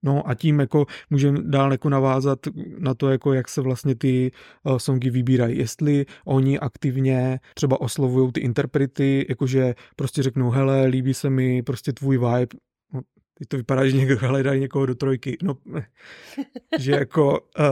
[0.06, 2.40] No a tím jako můžeme dál jako navázat
[2.80, 4.32] na to, jako jak se vlastně ty
[4.64, 5.58] uh, songy vybírají.
[5.58, 11.94] Jestli oni aktivně třeba oslovují ty interprety, jakože prostě řeknou, hele, líbí se mi prostě
[11.94, 12.56] tvůj vibe,
[12.94, 13.02] no,
[13.40, 15.58] teď to vypadá, že někdo hledá někoho do trojky, no,
[16.80, 17.66] že jako uh,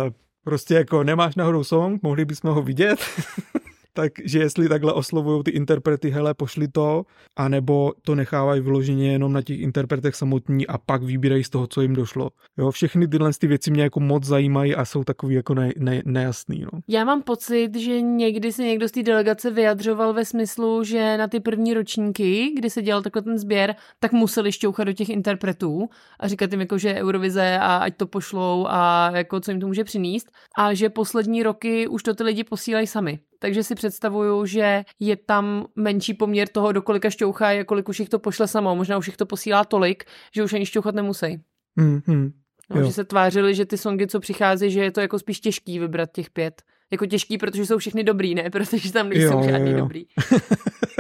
[0.44, 3.00] prostě jako nemáš náhodou song, mohli bychom ho vidět,
[3.94, 9.42] takže jestli takhle oslovují ty interprety, hele, pošli to, anebo to nechávají vyloženě jenom na
[9.42, 12.30] těch interpretech samotní a pak vybírají z toho, co jim došlo.
[12.58, 16.02] Jo, všechny tyhle ty věci mě jako moc zajímají a jsou takový jako ne, ne,
[16.06, 16.66] nejasný.
[16.74, 16.80] No.
[16.88, 21.28] Já mám pocit, že někdy se někdo z té delegace vyjadřoval ve smyslu, že na
[21.28, 25.90] ty první ročníky, kdy se dělal takhle ten sběr, tak museli šťouchat do těch interpretů
[26.20, 29.68] a říkat jim jako, že Eurovize a ať to pošlou a jako co jim to
[29.68, 34.46] může přinést a že poslední roky už to ty lidi posílají sami takže si představuju,
[34.46, 38.48] že je tam menší poměr toho, do kolika šťouchá je, kolik už jich to pošle
[38.48, 38.76] samo.
[38.76, 40.04] Možná už jich to posílá tolik,
[40.36, 41.44] že už ani šťouchat nemusí.
[41.80, 42.32] Mm-hmm.
[42.70, 45.80] No, že se tvářili, že ty songy, co přichází, že je to jako spíš těžký
[45.80, 46.62] vybrat těch pět.
[46.92, 48.50] Jako těžký, protože jsou všechny dobrý, ne?
[48.52, 49.84] Protože tam nejsou jo, žádný jo, jo.
[49.84, 50.06] dobrý.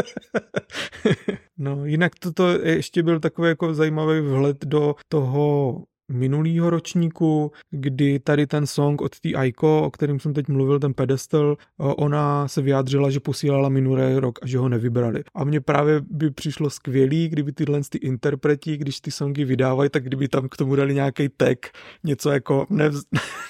[1.58, 5.78] no, jinak toto ještě byl takový jako zajímavý vhled do toho
[6.12, 10.94] minulýho ročníku, kdy tady ten song od té Aiko, o kterém jsem teď mluvil, ten
[10.94, 15.24] pedestal, ona se vyjádřila, že posílala minulý rok a že ho nevybrali.
[15.36, 20.04] A mně právě by přišlo skvělý, kdyby tyhle ty interpreti, když ty songy vydávají, tak
[20.04, 21.58] kdyby tam k tomu dali nějaký tag,
[22.04, 23.04] něco jako nevz,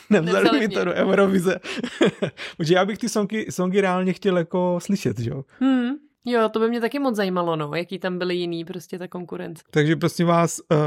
[0.10, 1.60] nevzali, nevzali mi to do Eurovize.
[2.58, 5.44] Protože já bych ty songy, songy reálně chtěl jako slyšet, že jo?
[5.60, 5.92] Hmm.
[6.26, 9.64] Jo, to by mě taky moc zajímalo, no, jaký tam byly jiný, prostě ta konkurence.
[9.72, 10.78] Takže prosím vás, uh,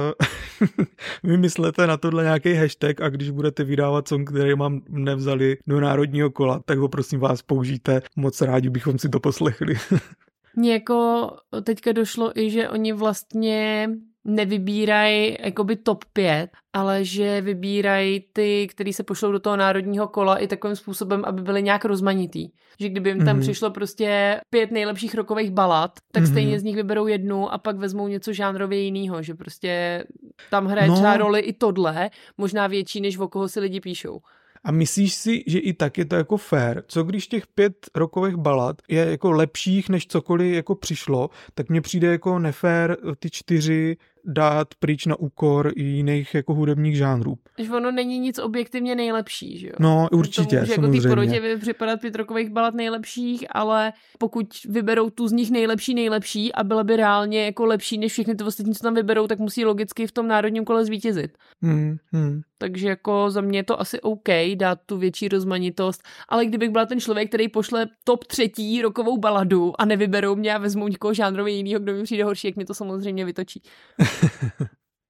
[1.22, 6.30] vymyslete na tohle nějaký hashtag a když budete vydávat song, který mám nevzali do národního
[6.30, 8.02] kola, tak ho prosím vás použijte.
[8.16, 9.74] Moc rádi bychom si to poslechli.
[10.56, 11.30] Mně jako
[11.62, 13.88] teďka došlo i, že oni vlastně
[14.26, 20.36] nevybírají jakoby top 5, ale že vybírají ty, který se pošlou do toho národního kola
[20.36, 22.48] i takovým způsobem, aby byly nějak rozmanitý.
[22.80, 23.40] Že kdyby jim tam mm-hmm.
[23.40, 26.30] přišlo prostě pět nejlepších rokových balad, tak mm-hmm.
[26.30, 30.04] stejně z nich vyberou jednu a pak vezmou něco žánrově jiného, že prostě
[30.50, 30.94] tam hraje no.
[30.94, 34.20] třeba roli i tohle, možná větší, než o koho si lidi píšou.
[34.66, 36.82] A myslíš si, že i tak je to jako fair?
[36.86, 41.80] Co když těch pět rokových balad je jako lepších, než cokoliv jako přišlo, tak mně
[41.80, 43.96] přijde jako nefér ty čtyři
[44.26, 47.38] dát pryč na úkor i jiných jako hudebních žánrů.
[47.58, 49.72] Že ono není nic objektivně nejlepší, že jo?
[49.78, 50.98] No, určitě, to může samozřejmě.
[50.98, 55.94] jako ty porotě připadat pět rokových balad nejlepších, ale pokud vyberou tu z nich nejlepší,
[55.94, 59.38] nejlepší a byla by reálně jako lepší než všechny ty ostatní, co tam vyberou, tak
[59.38, 61.30] musí logicky v tom národním kole zvítězit.
[61.62, 62.40] Hmm, hmm.
[62.58, 66.86] Takže jako za mě je to asi OK dát tu větší rozmanitost, ale kdybych byla
[66.86, 71.54] ten člověk, který pošle top třetí rokovou baladu a nevyberou mě a vezmou někoho žánrově
[71.54, 73.62] jinýho, kdo mi přijde horší, jak mě to samozřejmě vytočí.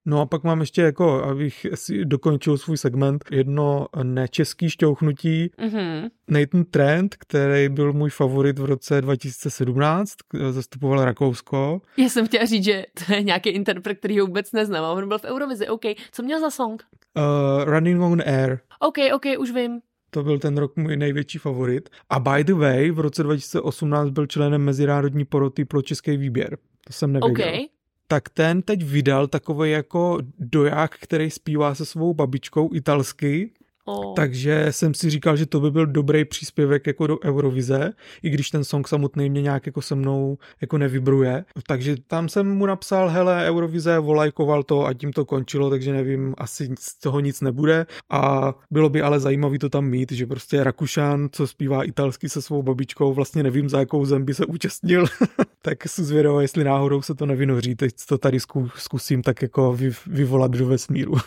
[0.09, 5.51] No a pak mám ještě jako, abych si dokončil svůj segment, jedno nečeský šťouchnutí.
[5.59, 6.11] Mm-hmm.
[6.29, 10.15] Nathan Trent, který byl můj favorit v roce 2017,
[10.51, 11.81] zastupoval Rakousko.
[11.97, 14.85] Já jsem chtěla říct, že to je nějaký interpret, který ho vůbec neznám.
[14.85, 15.85] A on byl v Eurovizi, OK.
[16.13, 16.83] Co měl za song?
[17.17, 18.59] Uh, Running on Air.
[18.81, 19.81] OK, OK, už vím.
[20.11, 21.89] To byl ten rok můj největší favorit.
[22.11, 26.59] A by the way, v roce 2018 byl členem mezinárodní poroty pro český výběr.
[26.87, 27.49] To jsem nevěděl.
[27.49, 27.71] OK.
[28.09, 33.51] Tak ten teď vydal takový jako doják, který zpívá se svou babičkou italsky.
[33.89, 34.15] Oh.
[34.15, 38.51] Takže jsem si říkal, že to by byl dobrý příspěvek jako do Eurovize, i když
[38.51, 41.45] ten song samotný mě nějak jako se mnou jako nevybruje.
[41.67, 46.35] Takže tam jsem mu napsal, hele, Eurovize, volajkoval to a tím to končilo, takže nevím,
[46.39, 47.87] asi z toho nic nebude.
[48.11, 52.43] A bylo by ale zajímavé to tam mít, že prostě Rakušan, co zpívá italsky se
[52.43, 55.05] svou babičkou, vlastně nevím, za jakou zem by se účastnil.
[55.63, 57.75] tak jsem zvědavý, jestli náhodou se to nevynoří.
[57.75, 58.39] Teď to tady
[58.77, 61.15] zkusím tak jako vy, vyvolat do vesmíru.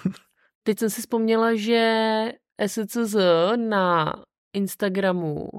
[0.63, 2.31] Teď jsem si vzpomněla, že
[2.67, 3.15] SCZ
[3.55, 4.13] na
[4.53, 5.49] Instagramu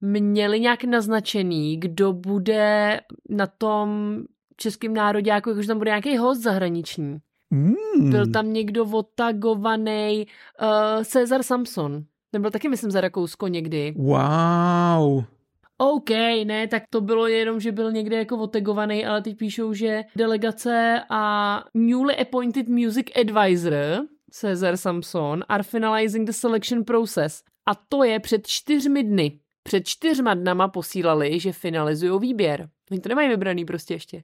[0.00, 4.18] měli nějak naznačený, kdo bude na tom
[4.56, 7.18] českém národě, jako že tam bude nějaký host zahraniční.
[7.50, 8.10] Mm.
[8.10, 10.26] Byl tam někdo otagovaný
[10.62, 12.04] uh, Cezar Samson.
[12.30, 13.94] Ten byl taky, myslím, za Rakousko někdy.
[13.96, 15.24] Wow.
[15.78, 16.10] OK,
[16.44, 21.02] ne, tak to bylo jenom, že byl někde jako otagovaný, ale teď píšou, že delegace
[21.10, 27.42] a newly appointed music advisor Cezar Samson are finalizing the selection process.
[27.66, 29.38] A to je před čtyřmi dny.
[29.62, 32.68] Před čtyřma dnama posílali, že finalizují výběr.
[32.90, 34.22] Oni to nemají vybraný prostě ještě.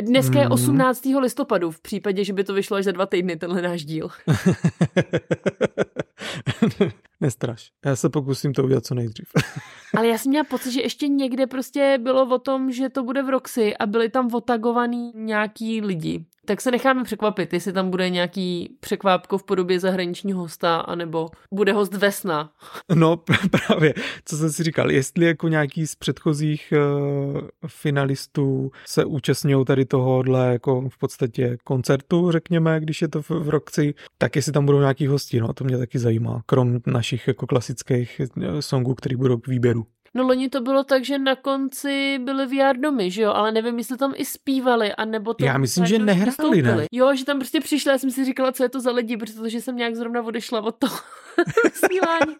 [0.00, 1.04] Dneska je 18.
[1.04, 4.08] listopadu, v případě, že by to vyšlo až za dva týdny, tenhle náš díl.
[7.20, 7.70] Nestraš.
[7.86, 9.26] Já se pokusím to udělat co nejdřív.
[9.96, 13.22] Ale já jsem měla pocit, že ještě někde prostě bylo o tom, že to bude
[13.22, 16.24] v Roxy a byli tam otagovaný nějaký lidi.
[16.46, 21.72] Tak se necháme překvapit, jestli tam bude nějaký překvápko v podobě zahraničního hosta, anebo bude
[21.72, 22.50] host Vesna.
[22.94, 23.16] No
[23.50, 23.94] právě,
[24.24, 30.52] co jsem si říkal, jestli jako nějaký z předchozích uh, finalistů se účastňují tady tohohle
[30.52, 34.80] jako v podstatě koncertu, řekněme, když je to v, v Roxy, tak jestli tam budou
[34.80, 38.20] nějaký hosti, no to mě taky zajímá, krom našich jako klasických
[38.60, 39.86] songů, který budou k výběru.
[40.14, 43.78] No loni to bylo tak, že na konci byly VR domy, že jo, ale nevím,
[43.78, 46.86] jestli tam i zpívali, anebo to Já myslím, že nehráli, ne?
[46.92, 49.60] Jo, že tam prostě přišla, já jsem si říkala, co je to za lidi, protože
[49.60, 50.96] jsem nějak zrovna odešla od toho
[51.64, 52.36] vysílání.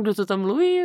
[0.00, 0.80] Kdo to tam mluví?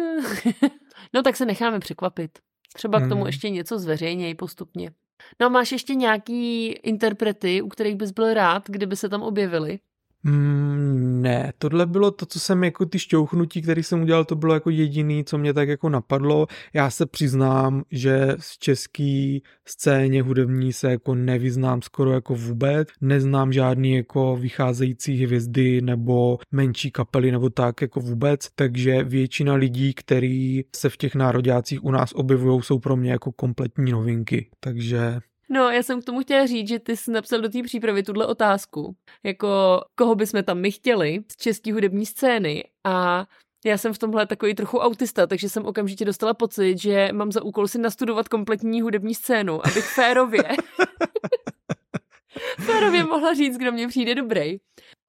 [1.13, 2.31] no tak se necháme překvapit.
[2.75, 3.27] Třeba k tomu Hmm.
[3.27, 4.91] ještě něco zveřejněj postupně.
[5.39, 9.79] No a máš ještě nějaký interprety, u kterých bys byl rád, kdyby se tam objevili?
[10.27, 14.53] Mm, ne, tohle bylo to, co jsem jako ty šťouchnutí, který jsem udělal, to bylo
[14.53, 16.47] jako jediný, co mě tak jako napadlo.
[16.73, 22.87] Já se přiznám, že z český scéně hudební se jako nevyznám skoro jako vůbec.
[23.01, 29.93] Neznám žádný jako vycházející hvězdy nebo menší kapely nebo tak jako vůbec, takže většina lidí,
[29.93, 34.49] který se v těch nároďácích u nás objevují, jsou pro mě jako kompletní novinky.
[34.59, 35.19] Takže
[35.49, 38.25] No, já jsem k tomu chtěla říct, že ty jsi napsal do té přípravy tuhle
[38.25, 38.95] otázku.
[39.23, 43.25] Jako, koho bychom tam my chtěli z české hudební scény a
[43.65, 47.43] já jsem v tomhle takový trochu autista, takže jsem okamžitě dostala pocit, že mám za
[47.43, 50.43] úkol si nastudovat kompletní hudební scénu, abych férově
[52.59, 54.57] férově mohla říct, kdo mě přijde dobrý.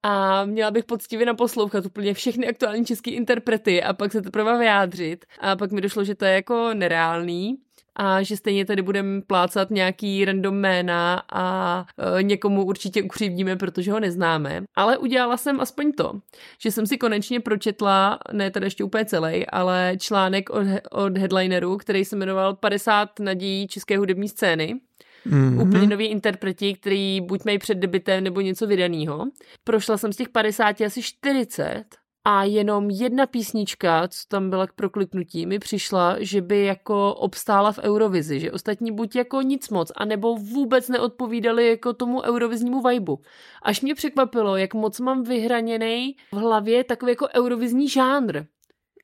[0.03, 5.25] A měla bych poctivě naposlouchat úplně všechny aktuální české interprety a pak se teprve vyjádřit.
[5.39, 7.57] A pak mi došlo, že to je jako nereálný
[7.99, 11.85] a že stejně tady budeme plácat nějaký random jména a
[12.19, 14.63] e, někomu určitě ukřivdíme, protože ho neznáme.
[14.75, 16.13] Ale udělala jsem aspoň to,
[16.61, 21.77] že jsem si konečně pročetla, ne tady ještě úplně celý, ale článek od, od headlineru,
[21.77, 24.79] který se jmenoval 50 nadějí české hudební scény.
[25.27, 25.67] mm-hmm.
[25.67, 29.25] Úplně noví interpreti, který buď mají před debitem nebo něco vydaného.
[29.63, 34.73] Prošla jsem z těch 50 asi 40 a jenom jedna písnička, co tam byla k
[34.73, 39.91] prokliknutí, mi přišla, že by jako obstála v Eurovizi, že ostatní buď jako nic moc,
[39.95, 43.19] anebo vůbec neodpovídali jako tomu euroviznímu vibu.
[43.63, 48.45] Až mě překvapilo, jak moc mám vyhraněný v hlavě takový jako eurovizní žánr.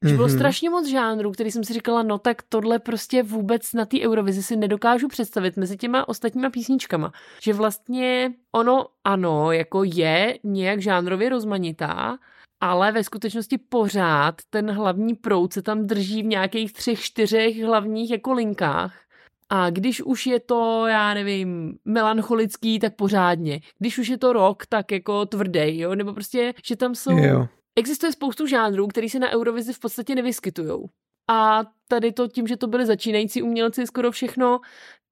[0.04, 0.36] Že bylo mm-hmm.
[0.36, 4.44] strašně moc žánrů, který jsem si říkala, no tak tohle prostě vůbec na té Eurovizi
[4.44, 7.12] si nedokážu představit mezi těma ostatníma písničkama.
[7.42, 12.18] Že vlastně ono ano, jako je nějak žánrově rozmanitá,
[12.62, 18.12] ale ve skutečnosti pořád ten hlavní proud se tam drží v nějakých třech, čtyřech hlavních
[18.12, 19.02] jako linkách.
[19.50, 23.60] A když už je to, já nevím, melancholický, tak pořádně.
[23.80, 25.96] Když už je to rok, tak jako tvrdý, jo?
[25.96, 27.18] Nebo prostě, že tam jsou...
[27.18, 27.48] Jo.
[27.76, 30.90] Existuje spoustu žánrů, který se na Eurovizi v podstatě nevyskytujou.
[31.30, 34.60] A tady to tím, že to byly začínající umělci skoro všechno,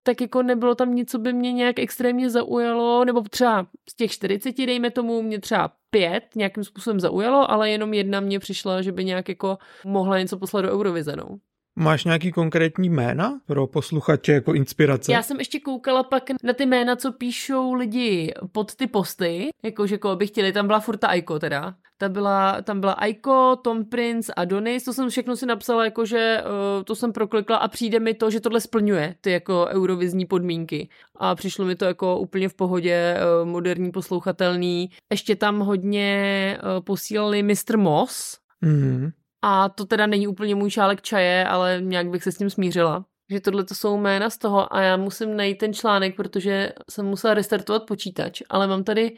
[0.03, 4.11] tak jako nebylo tam nic, co by mě nějak extrémně zaujalo, nebo třeba z těch
[4.11, 8.91] 40, dejme tomu, mě třeba pět nějakým způsobem zaujalo, ale jenom jedna mě přišla, že
[8.91, 11.37] by nějak jako mohla něco poslat do Eurovize, no.
[11.75, 15.11] Máš nějaký konkrétní jména pro posluchače jako inspirace?
[15.11, 19.97] Já jsem ještě koukala pak na ty jména, co píšou lidi pod ty posty, jakože
[19.97, 21.75] koho by chtěli, tam byla furta Aiko teda.
[21.97, 26.43] Ta byla, tam byla Aiko, Tom Prince a Donis, to jsem všechno si napsala, jakože
[26.43, 30.89] uh, to jsem proklikla a přijde mi to, že tohle splňuje ty jako eurovizní podmínky.
[31.15, 34.89] A přišlo mi to jako úplně v pohodě, uh, moderní, poslouchatelný.
[35.11, 37.77] Ještě tam hodně uh, posílali Mr.
[37.77, 39.11] Moss, mm-hmm
[39.43, 43.05] a to teda není úplně můj šálek čaje, ale nějak bych se s tím smířila.
[43.31, 47.05] Že tohle to jsou jména z toho a já musím najít ten článek, protože jsem
[47.05, 49.17] musela restartovat počítač, ale mám tady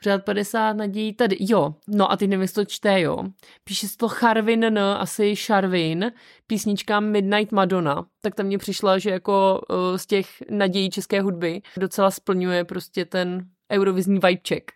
[0.00, 1.36] před 50 nadějí tady.
[1.40, 3.18] Jo, no a ty nevím, to čte, jo.
[3.64, 6.12] Píše se to Charvin N, asi Charvin,
[6.46, 8.04] písnička Midnight Madonna.
[8.22, 13.04] Tak tam mě přišla, že jako uh, z těch nadějí české hudby docela splňuje prostě
[13.04, 14.70] ten eurovizní vibe check.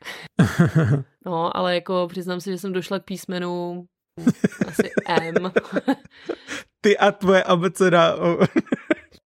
[1.27, 3.87] no, ale jako přiznám se, že jsem došla k písmenu
[4.69, 5.53] asi M.
[6.81, 8.17] Ty a tvoje abeceda.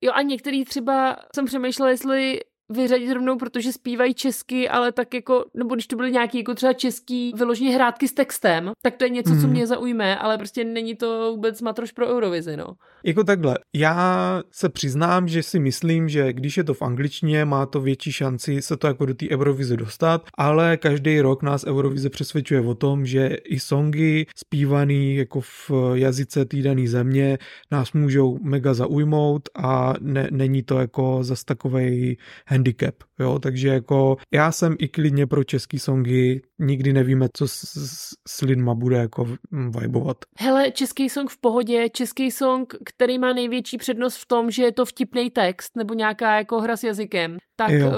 [0.01, 5.45] jo a některý třeba jsem přemýšlela, jestli vyřadit rovnou, protože zpívají česky, ale tak jako,
[5.55, 9.11] nebo když to byly nějaký jako třeba český vyloženě hrátky s textem, tak to je
[9.11, 9.41] něco, hmm.
[9.41, 12.67] co mě zaujme, ale prostě není to vůbec matroš pro Eurovizi, no.
[13.05, 17.67] Jako takhle, já se přiznám, že si myslím, že když je to v angličtině, má
[17.67, 22.11] to větší šanci se to jako do té Eurovize dostat, ale každý rok nás Eurovize
[22.11, 27.39] přesvědčuje o tom, že i songy zpívaný jako v jazyce té dané země
[27.71, 32.17] nás můžou mega zaujmout a ne, není to jako zas takovej
[32.61, 37.55] handicap, jo, takže jako já jsem i klidně pro český songy, nikdy nevíme, co s,
[37.55, 39.37] s, s lidma bude jako
[39.81, 40.17] vibovat.
[40.39, 44.73] Hele, český song v pohodě, český song, který má největší přednost v tom, že je
[44.73, 47.93] to vtipný text nebo nějaká jako hra s jazykem, tak uh,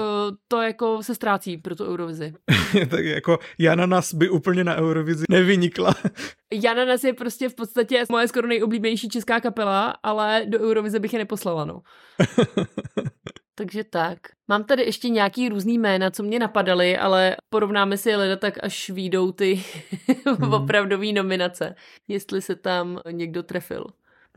[0.47, 2.33] to jako se ztrácí pro tu Eurovizi.
[2.89, 5.95] tak jako Jana Nas by úplně na Eurovizi nevynikla.
[6.53, 11.13] Jana Nas je prostě v podstatě moje skoro nejoblíbenější česká kapela, ale do Eurovize bych
[11.13, 11.81] je neposlala, no.
[13.55, 14.17] Takže tak.
[14.47, 18.63] Mám tady ještě nějaký různý jména, co mě napadaly, ale porovnáme si je leda tak,
[18.63, 19.63] až výjdou ty
[20.39, 20.53] hmm.
[20.53, 21.75] opravdové nominace,
[22.07, 23.85] jestli se tam někdo trefil.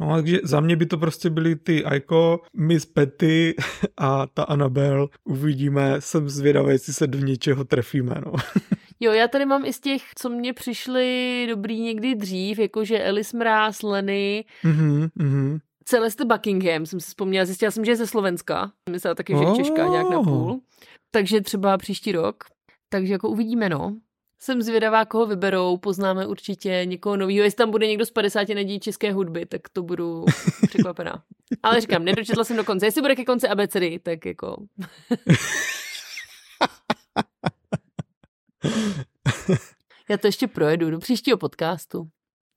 [0.01, 3.55] No takže za mě by to prostě byly ty Aiko, Miss Petty
[3.97, 5.09] a ta Annabelle.
[5.25, 8.33] Uvidíme, jsem zvědavý, jestli se do něčeho trefíme, no.
[9.01, 13.37] Jo, já tady mám i z těch, co mě přišly dobrý někdy dřív, jakože Alice
[13.37, 15.59] Mráz, Lenny, mm-hmm, mm-hmm.
[15.89, 18.73] Celeste Buckingham, jsem si vzpomněla, zjistila jsem, že je ze Slovenska.
[18.91, 20.61] Myslela taky, že je Češka nějak na půl.
[21.11, 22.45] Takže třeba příští rok.
[22.89, 23.97] Takže jako uvidíme, no.
[24.41, 27.45] Jsem zvědavá, koho vyberou, poznáme určitě někoho nového.
[27.45, 30.25] Jestli tam bude někdo z 50 nadějí české hudby, tak to budu
[30.69, 31.23] překvapená.
[31.63, 32.87] Ale říkám, nedočetla jsem do konce.
[32.87, 34.57] Jestli bude ke konci abecedy, tak jako...
[40.11, 42.09] Já to ještě projedu do příštího podcastu.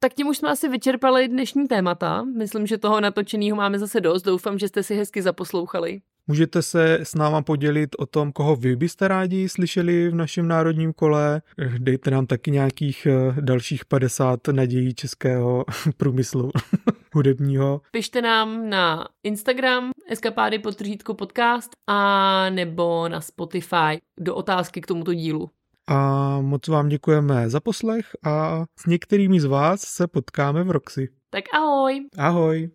[0.01, 2.23] Tak tím už jsme asi vyčerpali dnešní témata.
[2.23, 4.21] Myslím, že toho natočeného máme zase dost.
[4.21, 6.01] Doufám, že jste si hezky zaposlouchali.
[6.27, 10.93] Můžete se s náma podělit o tom, koho vy byste rádi slyšeli v našem národním
[10.93, 11.41] kole.
[11.77, 15.65] Dejte nám taky nějakých eh, dalších 50 nadějí českého
[15.97, 16.51] průmyslu
[17.13, 17.81] hudebního.
[17.91, 20.59] Pište nám na Instagram eskapády
[21.17, 25.49] podcast a nebo na Spotify do otázky k tomuto dílu
[25.89, 31.09] a moc vám děkujeme za poslech a s některými z vás se potkáme v Roxy.
[31.29, 32.07] Tak ahoj.
[32.17, 32.69] Ahoj.